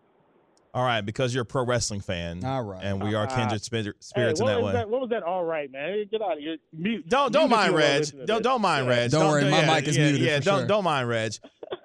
[0.78, 2.46] All right, because you're a pro wrestling fan.
[2.46, 4.74] All right, and we are kindred spirits hey, in that way.
[4.74, 5.24] That, what was that?
[5.24, 6.06] All right, man.
[6.12, 6.58] Get out of here.
[6.72, 8.06] Mute, don't don't mind Reg.
[8.28, 8.92] Don't don't mind yeah.
[8.92, 9.10] Reg.
[9.10, 10.22] Don't, don't worry, my yeah, mic is yeah, muted.
[10.22, 10.68] Yeah, don't sure.
[10.68, 11.34] don't mind Reg.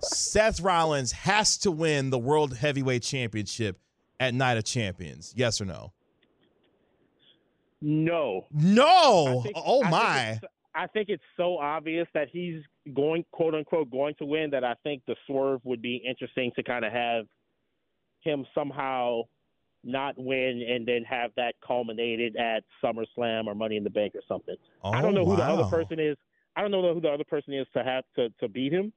[0.03, 3.81] Seth Rollins has to win the World Heavyweight Championship
[4.21, 5.33] at Night of Champions.
[5.35, 5.95] Yes or no?
[7.81, 8.47] No.
[8.53, 9.41] No.
[9.43, 10.25] Think, oh I my.
[10.33, 14.65] Think I think it's so obvious that he's going, quote unquote, going to win that
[14.65, 17.25] I think the swerve would be interesting to kind of have
[18.23, 19.23] him somehow
[19.85, 24.21] not win and then have that culminated at SummerSlam or Money in the Bank or
[24.29, 24.55] something.
[24.85, 26.17] I don't know Oh, who the other oh, person is.
[26.55, 28.93] I don't know who the other person is to have to, to beat him.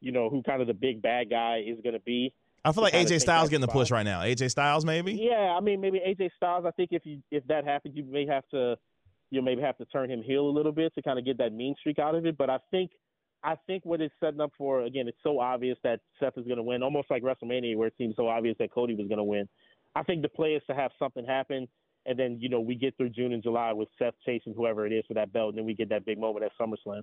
[0.00, 2.32] You know, who kind of the big bad guy is going to be.
[2.64, 4.20] I feel like AJ Styles getting the push right now.
[4.20, 5.12] AJ Styles, maybe.
[5.12, 6.64] Yeah, I mean, maybe AJ Styles.
[6.66, 8.76] I think if you if that happens, you may have to
[9.30, 11.52] you maybe have to turn him heel a little bit to kind of get that
[11.52, 12.36] mean streak out of it.
[12.36, 12.90] But I think
[13.42, 16.58] I think what it's setting up for again, it's so obvious that Seth is going
[16.58, 19.24] to win, almost like WrestleMania, where it seemed so obvious that Cody was going to
[19.24, 19.48] win.
[19.96, 21.66] I think the play is to have something happen,
[22.06, 24.92] and then you know we get through June and July with Seth chasing whoever it
[24.92, 27.02] is for that belt, and then we get that big moment at SummerSlam.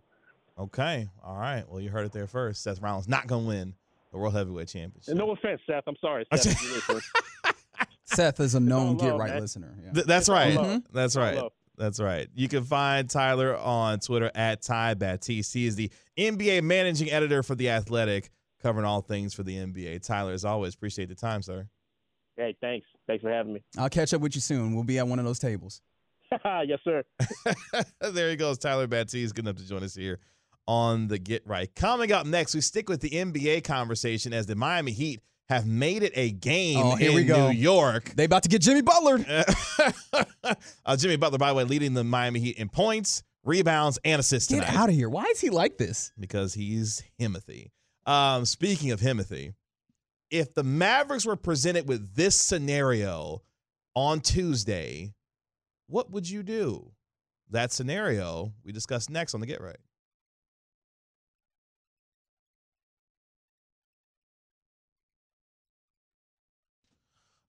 [0.60, 1.08] Okay.
[1.23, 1.63] All right.
[1.69, 2.63] Well, you heard it there first.
[2.63, 3.73] Seth Rollins not gonna win
[4.12, 5.10] the World Heavyweight Championship.
[5.10, 5.84] And no offense, Seth.
[5.88, 6.45] I'm sorry, Seth.
[6.45, 7.02] if you listen.
[8.06, 9.41] Seth is a known get right man.
[9.41, 9.76] listener.
[9.84, 9.91] Yeah.
[9.91, 10.56] Th- that's all right.
[10.56, 10.65] love.
[10.65, 10.95] Mm-hmm.
[10.95, 11.52] That's all right.
[11.77, 11.85] Love.
[11.85, 12.27] That's right.
[12.35, 15.53] You can find Tyler on Twitter at Ty Batiste.
[15.53, 18.29] He is the NBA managing editor for The Athletic,
[18.61, 20.05] covering all things for the NBA.
[20.05, 21.67] Tyler, as always, appreciate the time, sir.
[22.35, 22.85] Hey, thanks.
[23.07, 23.63] Thanks for having me.
[23.77, 24.75] I'll catch up with you soon.
[24.75, 25.81] We'll be at one of those tables.
[26.31, 27.03] yes, sir.
[28.01, 30.19] there he goes, Tyler Batiste, is good enough to join us here
[30.67, 31.73] on the Get Right.
[31.75, 36.03] Coming up next, we stick with the NBA conversation as the Miami Heat have made
[36.03, 37.49] it a game Oh, here in we go.
[37.51, 38.12] New York.
[38.15, 39.19] They about to get Jimmy Butler.
[40.86, 44.49] uh, Jimmy Butler, by the way, leading the Miami Heat in points, rebounds, and assists
[44.51, 45.10] Get tonight out of here.
[45.10, 46.12] Why is he like this?
[46.19, 47.69] because he's Himothy.
[48.05, 49.53] Um, speaking of Himothy,
[50.29, 53.41] if the Mavericks were presented with this scenario
[53.95, 55.13] on Tuesday,
[55.88, 56.91] what would you do?
[57.49, 59.77] That scenario we discuss next on the Get Right.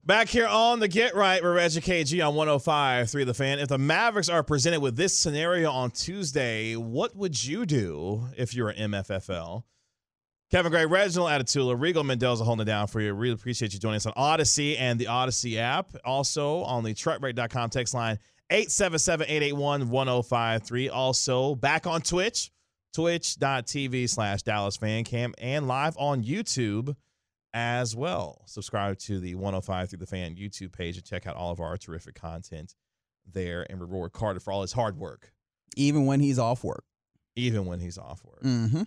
[0.09, 3.59] Back here on the Get Right, we're Reggie KG on 105 3 The Fan.
[3.59, 8.55] If the Mavericks are presented with this scenario on Tuesday, what would you do if
[8.55, 9.61] you're an MFFL?
[10.49, 13.13] Kevin Gray, Reginald Atatula, Regal Mendel's holding it down for you.
[13.13, 15.95] Really appreciate you joining us on Audacy and the Audacy app.
[16.03, 18.17] Also on the truckbreak.com text line
[18.51, 20.89] 877-881-1053.
[20.91, 22.49] Also back on Twitch,
[22.95, 26.95] twitch.tv slash Dallas Fan Cam, and live on YouTube
[27.53, 28.43] as well.
[28.45, 31.77] Subscribe to the 105 through the fan YouTube page and check out all of our
[31.77, 32.75] terrific content
[33.31, 35.31] there and reward Carter for all his hard work,
[35.75, 36.83] Even when he's off work.
[37.35, 38.43] even when he's off work.
[38.43, 38.83] Mm-hmm.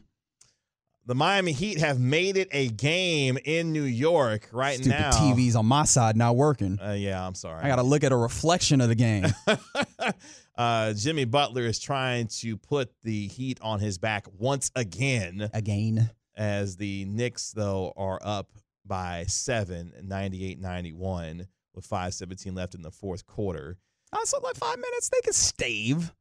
[1.05, 5.11] The Miami Heat have made it a game in New York right Stupid now.
[5.11, 6.79] TV's on my side not working.
[6.81, 7.61] Uh, yeah, I'm sorry.
[7.65, 9.27] I got to look at a reflection of the game.
[10.57, 16.11] uh, Jimmy Butler is trying to put the Heat on his back once again, Again.
[16.37, 18.51] As the Knicks, though, are up
[18.85, 23.79] by seven, 98 91, with 5.17 left in the fourth quarter.
[24.13, 26.13] Oh, so like five minutes, they can stave.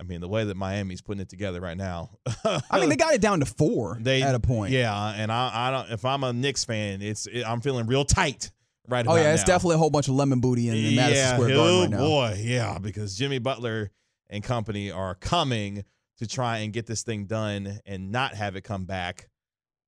[0.00, 2.10] I mean, the way that Miami's putting it together right now.
[2.70, 4.72] I mean, they got it down to four They- at a point.
[4.72, 5.90] Yeah, and I, I don't.
[5.90, 8.52] If I'm a Knicks fan, it's it, I'm feeling real tight
[8.86, 9.54] right Oh yeah, it's now.
[9.54, 12.00] definitely a whole bunch of lemon booty in the Madison yeah, Square oh Garden right
[12.00, 12.08] oh, now.
[12.08, 13.90] boy, yeah, because Jimmy Butler
[14.30, 15.84] and company are coming
[16.18, 19.28] to try and get this thing done and not have it come back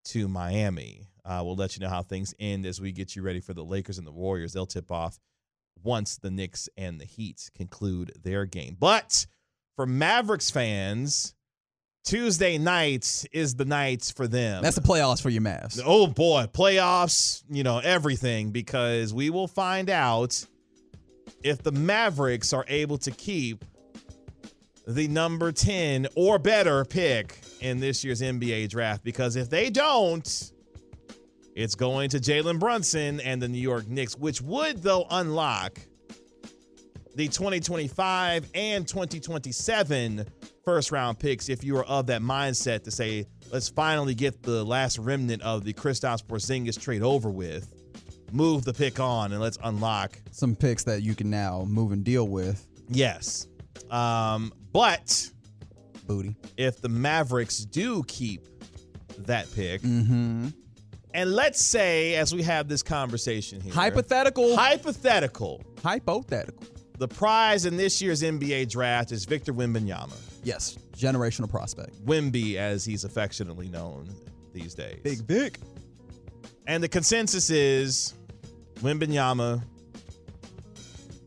[0.06, 1.08] to Miami.
[1.24, 3.64] Uh, we'll let you know how things end as we get you ready for the
[3.64, 4.52] Lakers and the Warriors.
[4.52, 5.18] They'll tip off
[5.82, 8.76] once the Knicks and the Heat conclude their game.
[8.78, 9.26] But
[9.76, 11.34] for Mavericks fans,
[12.04, 14.62] Tuesday night is the night for them.
[14.62, 15.80] That's the playoffs for your Mavs.
[15.84, 20.44] Oh boy, playoffs, you know, everything, because we will find out
[21.42, 23.64] if the Mavericks are able to keep
[24.94, 29.05] the number 10 or better pick in this year's NBA draft.
[29.05, 30.53] Because if they don't,
[31.55, 35.79] it's going to Jalen Brunson and the New York Knicks, which would, though, unlock
[37.14, 40.24] the 2025 and 2027
[40.64, 44.64] first round picks if you are of that mindset to say, let's finally get the
[44.64, 47.72] last remnant of the Kristaps Porzingis trade over with,
[48.33, 50.18] move the pick on, and let's unlock.
[50.31, 52.66] Some picks that you can now move and deal with.
[52.88, 53.48] Yes.
[53.90, 55.30] Um, but
[56.06, 56.35] Booty.
[56.56, 58.46] if the Mavericks do keep
[59.18, 60.48] that pick, Mm-hmm.
[61.14, 64.56] and let's say, as we have this conversation here, Hypothetical.
[64.56, 66.64] hypothetical, Hypothetical.
[66.98, 70.14] the prize in this year's NBA draft is Victor Wembanyama.
[70.42, 70.79] Yes.
[70.96, 71.94] Generational prospect.
[72.04, 74.08] Wemby, as he's affectionately known
[74.52, 75.00] these days.
[75.02, 75.58] Big Vic.
[76.66, 78.14] And the consensus is
[78.77, 79.62] Wembanyama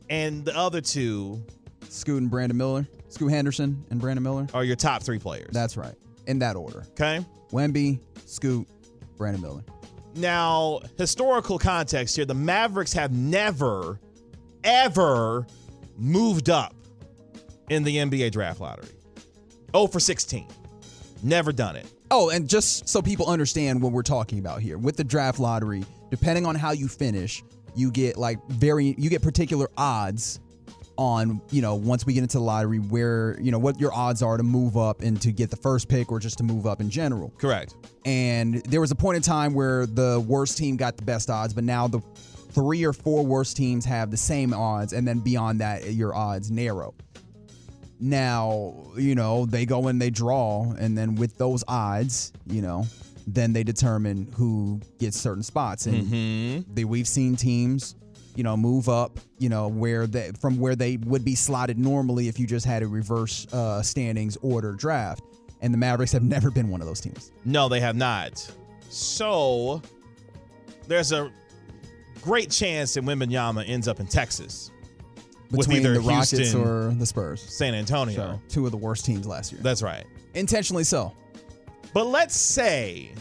[0.10, 1.44] and the other two
[1.89, 2.88] Scoot and Brandon Miller.
[3.14, 4.47] Scoot Henderson and Brandon Miller.
[4.55, 5.51] are your top three players.
[5.51, 5.93] That's right.
[6.26, 6.84] In that order.
[6.91, 7.24] okay.
[7.51, 8.68] Wemby, Scoot,
[9.18, 9.64] Brandon Miller.
[10.16, 13.99] Now, historical context here the Mavericks have never,
[14.64, 15.45] ever
[15.95, 16.76] moved up
[17.70, 18.89] in the NBA draft lottery.
[19.76, 20.47] Oh for 16.
[21.22, 21.86] Never done it.
[22.09, 25.84] Oh, and just so people understand what we're talking about here, with the draft lottery,
[26.09, 27.43] depending on how you finish,
[27.76, 30.39] you get like very you get particular odds
[30.98, 34.22] on, you know, once we get into the lottery where, you know, what your odds
[34.22, 36.82] are to move up and to get the first pick or just to move up
[36.82, 37.34] in general.
[37.38, 37.76] Correct.
[38.06, 41.54] And there was a point in time where the worst team got the best odds,
[41.54, 42.00] but now the
[42.52, 46.52] three or four worst teams have the same odds, and then beyond that, your odds
[46.52, 46.94] narrow.
[48.00, 52.86] Now, you know, they go and they draw, and then with those odds, you know,
[53.26, 55.86] then they determine who gets certain spots.
[55.86, 56.74] And mm-hmm.
[56.74, 57.96] they, we've seen teams,
[58.36, 62.28] you know, move up, you know, where they from where they would be slotted normally
[62.28, 65.24] if you just had a reverse uh, standings order draft.
[65.62, 67.32] And the Mavericks have never been one of those teams.
[67.46, 68.52] No, they have not.
[68.90, 69.82] So
[70.88, 71.32] there's a
[72.22, 74.72] great chance that Wembanyama ends up in Texas
[75.52, 77.42] with Between either the Rockets or the Spurs.
[77.42, 78.16] San Antonio.
[78.16, 78.42] Sure.
[78.50, 79.62] Two of the worst teams last year.
[79.62, 80.06] That's right.
[80.34, 81.14] Intentionally so.
[81.94, 83.12] But let's say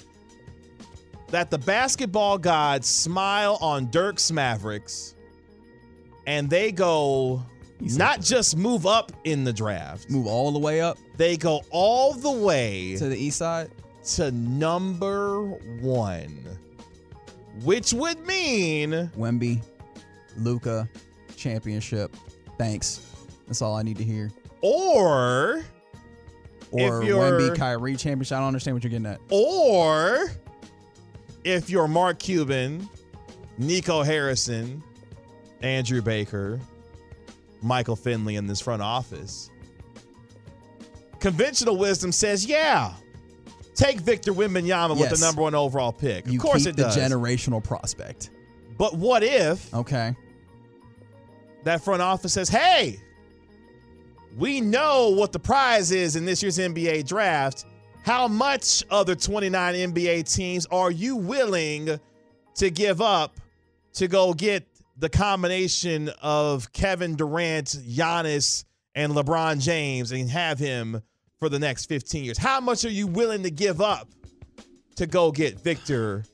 [1.32, 5.14] that the basketball gods smile on Dirk's Mavericks
[6.26, 7.42] and they go
[7.80, 12.12] not just move up in the draft, Move all the way up they go all
[12.14, 13.70] the way to the east side.
[14.16, 15.42] to number
[15.80, 16.38] one,
[17.64, 19.62] which would mean Wemby,
[20.38, 20.88] Luka,
[21.36, 22.14] championship.
[22.58, 23.00] Thanks.
[23.46, 24.30] That's all I need to hear.
[24.60, 25.64] or
[26.70, 28.36] Or Wemby, Kyrie championship.
[28.36, 29.20] I don't understand what you're getting at.
[29.30, 30.30] or
[31.44, 32.88] if you're Mark Cuban,
[33.58, 34.82] Nico Harrison,
[35.62, 36.60] Andrew Baker,
[37.62, 39.50] Michael Finley in this front office,
[41.20, 42.92] conventional wisdom says, yeah,
[43.74, 46.26] take Victor Wembanyama with the number one overall pick.
[46.26, 46.96] You of course it the does.
[46.96, 48.30] generational prospect.
[48.78, 50.14] but what if Okay.
[51.64, 53.00] that front office says, hey,
[54.36, 57.66] we know what the prize is in this year's NBA draft.
[58.04, 62.00] How much of the 29 NBA teams are you willing
[62.56, 63.36] to give up
[63.94, 64.66] to go get
[64.98, 71.00] the combination of Kevin Durant, Giannis, and LeBron James and have him
[71.38, 72.38] for the next 15 years?
[72.38, 74.08] How much are you willing to give up
[74.96, 76.24] to go get Victor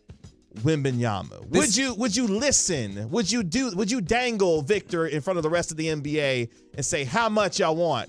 [0.60, 1.48] Wembanyama?
[1.48, 3.10] would This- you would you listen?
[3.10, 6.48] Would you do would you dangle Victor in front of the rest of the NBA
[6.74, 8.08] and say how much y'all want?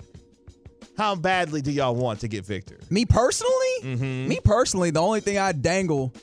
[1.00, 2.78] How badly do y'all want to get Victor?
[2.90, 3.54] Me personally?
[3.84, 4.28] Mm-hmm.
[4.28, 6.14] Me personally, the only thing I dangle,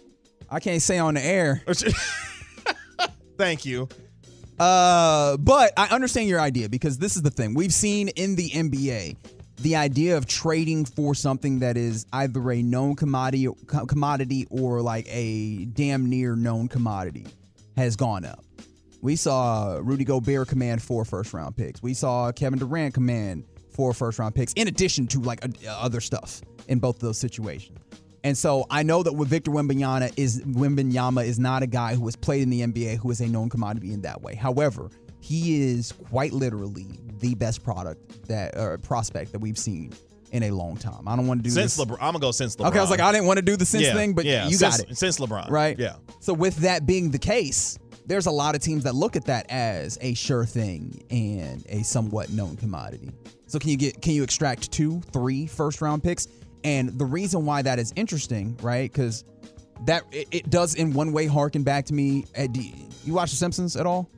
[0.50, 1.62] I can't say on the air.
[3.38, 3.88] Thank you.
[4.58, 8.50] Uh, but I understand your idea because this is the thing we've seen in the
[8.50, 9.16] NBA.
[9.62, 13.48] The idea of trading for something that is either a known commodity,
[13.88, 17.24] commodity or like a damn near known commodity
[17.78, 18.44] has gone up.
[19.00, 21.82] We saw Rudy Gobert command four first round picks.
[21.82, 23.44] We saw Kevin Durant command
[23.76, 27.18] four first round picks, in addition to like uh, other stuff in both of those
[27.18, 27.78] situations.
[28.24, 32.04] And so I know that with Victor Wembanyama is Wembanyama is not a guy who
[32.06, 34.34] has played in the NBA who is a known commodity in that way.
[34.34, 39.92] However, he is quite literally the best product that or prospect that we've seen
[40.32, 41.06] in a long time.
[41.06, 41.86] I don't want to do Since this.
[41.86, 42.68] LeBron, I'm gonna go since LeBron.
[42.68, 44.46] Okay, I was like, I didn't want to do the since yeah, thing, but yeah,
[44.46, 45.78] you since, got it since LeBron, right?
[45.78, 49.24] Yeah, So with that being the case, there's a lot of teams that look at
[49.26, 53.12] that as a sure thing and a somewhat known commodity.
[53.46, 56.28] So can you get can you extract two, three first round picks?
[56.64, 58.90] And the reason why that is interesting, right?
[58.90, 59.24] Because
[59.84, 62.24] that it, it does in one way harken back to me.
[62.34, 64.10] At, you watch The Simpsons at all?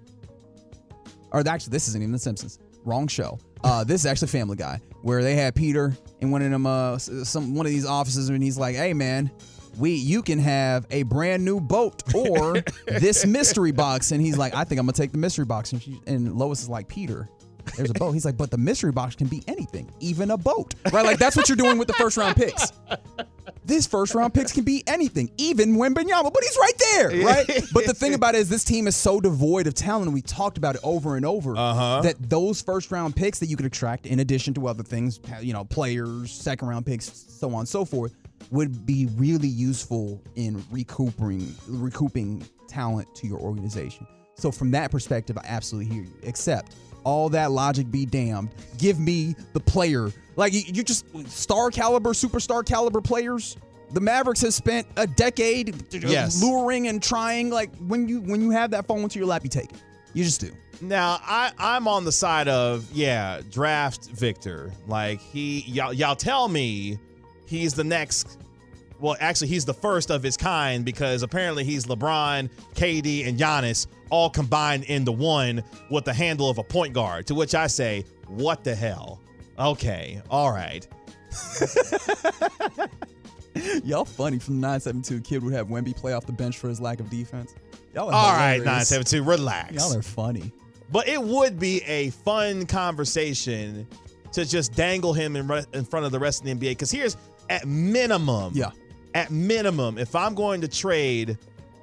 [1.31, 2.59] Or actually, this isn't even The Simpsons.
[2.85, 3.39] Wrong show.
[3.65, 6.97] Uh, this is actually Family Guy, where they had Peter in one of them, uh,
[6.97, 9.31] some one of these offices, and he's like, "Hey, man,
[9.79, 14.55] we you can have a brand new boat or this mystery box," and he's like,
[14.55, 17.29] "I think I'm gonna take the mystery box," and, she, and Lois is like, "Peter."
[17.79, 18.13] There's a boat.
[18.13, 20.75] He's like, but the mystery box can be anything, even a boat.
[20.93, 21.05] Right?
[21.07, 22.73] Like that's what you're doing with the first round picks.
[23.65, 27.47] This first round picks can be anything, even Wembanyama, but he's right there, right?
[27.75, 30.57] but the thing about it is this team is so devoid of talent, we talked
[30.57, 32.01] about it over and over, Uh-huh.
[32.03, 35.53] that those first round picks that you could attract, in addition to other things, you
[35.53, 38.15] know, players, second round picks, so on and so forth,
[38.51, 44.07] would be really useful in recouping recouping talent to your organization.
[44.37, 46.13] So from that perspective, I absolutely hear you.
[46.23, 46.75] Except
[47.09, 48.51] all that logic be damned.
[48.77, 50.13] Give me the player.
[50.37, 53.57] Like you, just star caliber, superstar caliber players.
[53.93, 56.43] The Mavericks have spent a decade Yes.
[56.43, 57.49] luring and trying.
[57.49, 59.79] Like when you when you have that phone into your lap, you take it.
[60.13, 60.51] You just do.
[60.83, 66.47] Now I I'm on the side of yeah draft Victor like he y'all y'all tell
[66.49, 66.99] me
[67.47, 68.39] he's the next
[69.01, 73.87] well actually he's the first of his kind because apparently he's LeBron, KD and Giannis
[74.11, 78.05] all combined into one with the handle of a point guard to which I say
[78.27, 79.21] what the hell
[79.59, 80.23] Okay.
[80.31, 80.87] All right.
[83.85, 86.81] Y'all funny from the 972 kid would have Wemby play off the bench for his
[86.81, 87.55] lack of defense.
[87.95, 88.91] Y'all are All right, hilarious.
[88.93, 89.75] 972, relax.
[89.75, 90.53] Y'all are funny.
[90.93, 93.87] But it would be a fun conversation
[94.33, 96.71] to just dangle him in, re- in front of the rest of the NBA.
[96.73, 97.17] Because here's
[97.51, 98.71] at minimum, Yeah.
[99.15, 101.37] at minimum, if I'm going to trade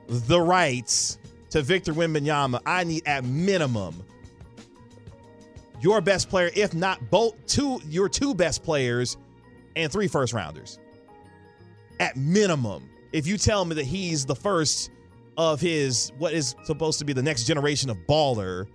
[0.07, 1.17] the rights
[1.55, 4.03] to Victor Wembanyama, I need at minimum
[5.79, 9.15] your best player, if not both two, your two best players
[9.77, 10.79] and three first rounders.
[12.01, 14.91] At minimum, if you tell me that he's the first
[15.37, 18.67] of his what is supposed to be the next generation of baller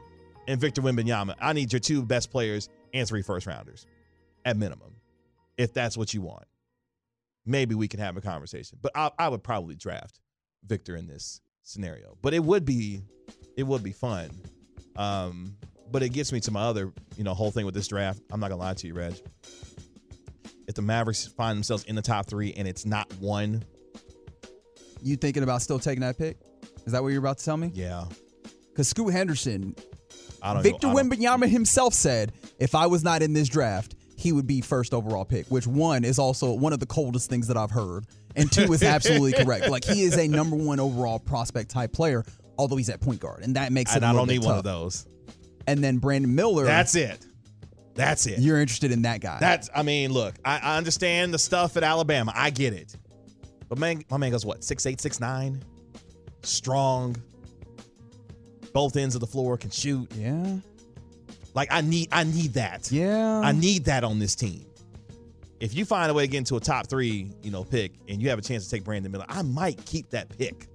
[0.49, 3.87] and Victor Wembanyama, I need your two best players and three first rounders
[4.47, 4.95] at minimum.
[5.59, 6.47] If that's what you want,
[7.45, 8.79] maybe we can have a conversation.
[8.81, 10.19] But I, I would probably draft
[10.65, 12.17] Victor in this scenario.
[12.23, 13.03] But it would be,
[13.57, 14.31] it would be fun.
[14.97, 15.57] Um,
[15.91, 18.21] but it gets me to my other, you know, whole thing with this draft.
[18.31, 19.15] I'm not gonna lie to you, Reg.
[20.69, 23.65] If the Mavericks find themselves in the top three and it's not one,
[25.03, 26.39] You thinking about still taking that pick?
[26.87, 27.71] Is that what you're about to tell me?
[27.75, 28.05] yeah,
[28.69, 29.75] Because Scoot Henderson,
[30.43, 30.63] I don't.
[30.63, 34.93] Victor Wembanyama himself said, if I was not in this draft, he would be first
[34.93, 35.47] overall pick.
[35.49, 38.07] Which one is also one of the coldest things that I've heard,
[38.37, 39.69] and two is absolutely correct.
[39.69, 42.25] Like he is a number one overall prospect type player,
[42.59, 43.97] although he's at point guard, and that makes it.
[43.97, 45.07] And I don't need one of those.
[45.67, 47.27] And then Brandon Miller, That's it.
[47.95, 48.39] That's it.
[48.39, 49.39] you're interested in that guy.
[49.41, 49.69] That's.
[49.75, 52.33] I mean, look, I, I understand the stuff at Alabama.
[52.35, 52.95] I get it.
[53.69, 55.63] But man, my man goes what six eight six nine,
[56.43, 57.17] strong.
[58.73, 60.11] Both ends of the floor can shoot.
[60.15, 60.59] yeah,
[61.55, 62.91] Like I need, I need that.
[62.93, 63.41] yeah.
[63.41, 64.65] I need that on this team.
[65.59, 68.23] If you find a way to get into a top three, you know, pick, and
[68.23, 70.69] you have a chance to take Brandon Miller, I might keep that pick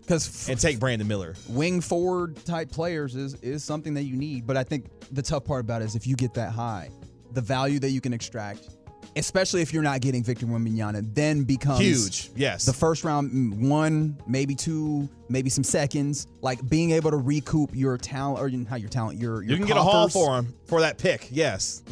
[0.00, 1.34] because and take Brandon Miller.
[1.48, 4.46] wing forward type players is is something that you need.
[4.46, 6.90] But I think the tough part about it is if you get that high,
[7.32, 8.68] the value that you can extract,
[9.16, 12.30] especially if you're not getting Victor Wembanyama, then becomes Huge.
[12.36, 12.64] Yes.
[12.64, 17.74] The first round, mm, one, maybe two, maybe some seconds, like being able to recoup
[17.74, 20.54] your talent or how your talent, your, your you can get a haul for him
[20.66, 21.28] for that pick.
[21.30, 21.82] Yes.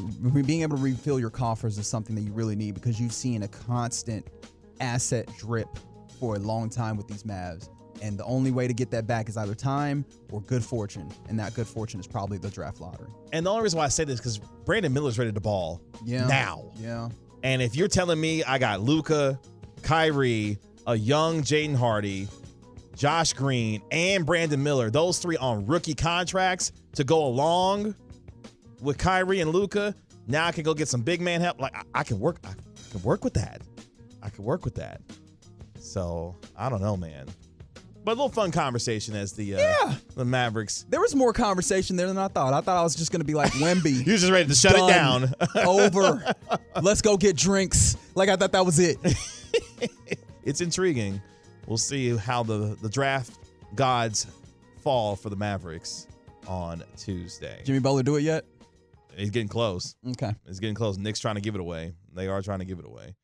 [0.46, 3.42] Being able to refill your coffers is something that you really need because you've seen
[3.42, 4.26] a constant
[4.80, 5.68] asset drip
[6.18, 7.68] for a long time with these Mavs.
[8.02, 11.10] And the only way to get that back is either time or good fortune.
[11.28, 13.08] And that good fortune is probably the draft lottery.
[13.32, 15.80] And the only reason why I say this is because Brandon Miller's ready to ball
[16.04, 16.26] Yeah.
[16.26, 16.70] now.
[16.76, 17.08] Yeah.
[17.42, 19.38] And if you're telling me I got Luka,
[19.82, 22.28] Kyrie, a young Jaden Hardy,
[22.96, 27.94] Josh Green, and Brandon Miller, those three on rookie contracts to go along
[28.80, 29.94] with Kyrie and Luka,
[30.26, 31.60] now I can go get some big man help.
[31.60, 32.52] Like I, I can work, I
[32.90, 33.62] can work with that.
[34.22, 35.00] I can work with that.
[35.78, 37.26] So I don't know, man.
[38.06, 39.94] But a little fun conversation as the uh, Yeah.
[40.14, 40.86] the Mavericks.
[40.88, 42.54] There was more conversation there than I thought.
[42.54, 43.94] I thought I was just going to be like Wemby.
[44.06, 45.34] You're just ready to shut it down.
[45.56, 46.22] Over.
[46.80, 47.96] Let's go get drinks.
[48.14, 48.98] Like I thought that was it.
[50.44, 51.20] it's intriguing.
[51.66, 53.32] We'll see how the the draft
[53.74, 54.28] gods
[54.84, 56.06] fall for the Mavericks
[56.46, 57.60] on Tuesday.
[57.64, 58.44] Jimmy Butler do it yet?
[59.16, 59.96] He's getting close.
[60.10, 60.32] Okay.
[60.46, 60.96] It's getting close.
[60.96, 61.92] Knicks trying to give it away.
[62.14, 63.16] They are trying to give it away.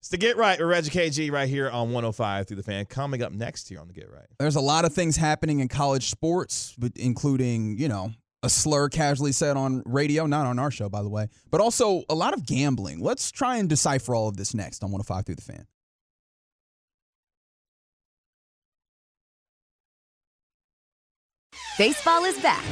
[0.00, 2.84] It's the Get Right with Reggie KG right here on 105 through the fan.
[2.86, 4.26] Coming up next here on the Get Right.
[4.38, 8.88] There's a lot of things happening in college sports, but including, you know, a slur
[8.88, 12.34] casually said on radio, not on our show, by the way, but also a lot
[12.34, 13.00] of gambling.
[13.00, 15.66] Let's try and decipher all of this next on 105 through the fan.
[21.78, 22.64] Baseball is back,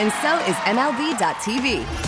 [0.00, 2.07] and so is MLB.tv.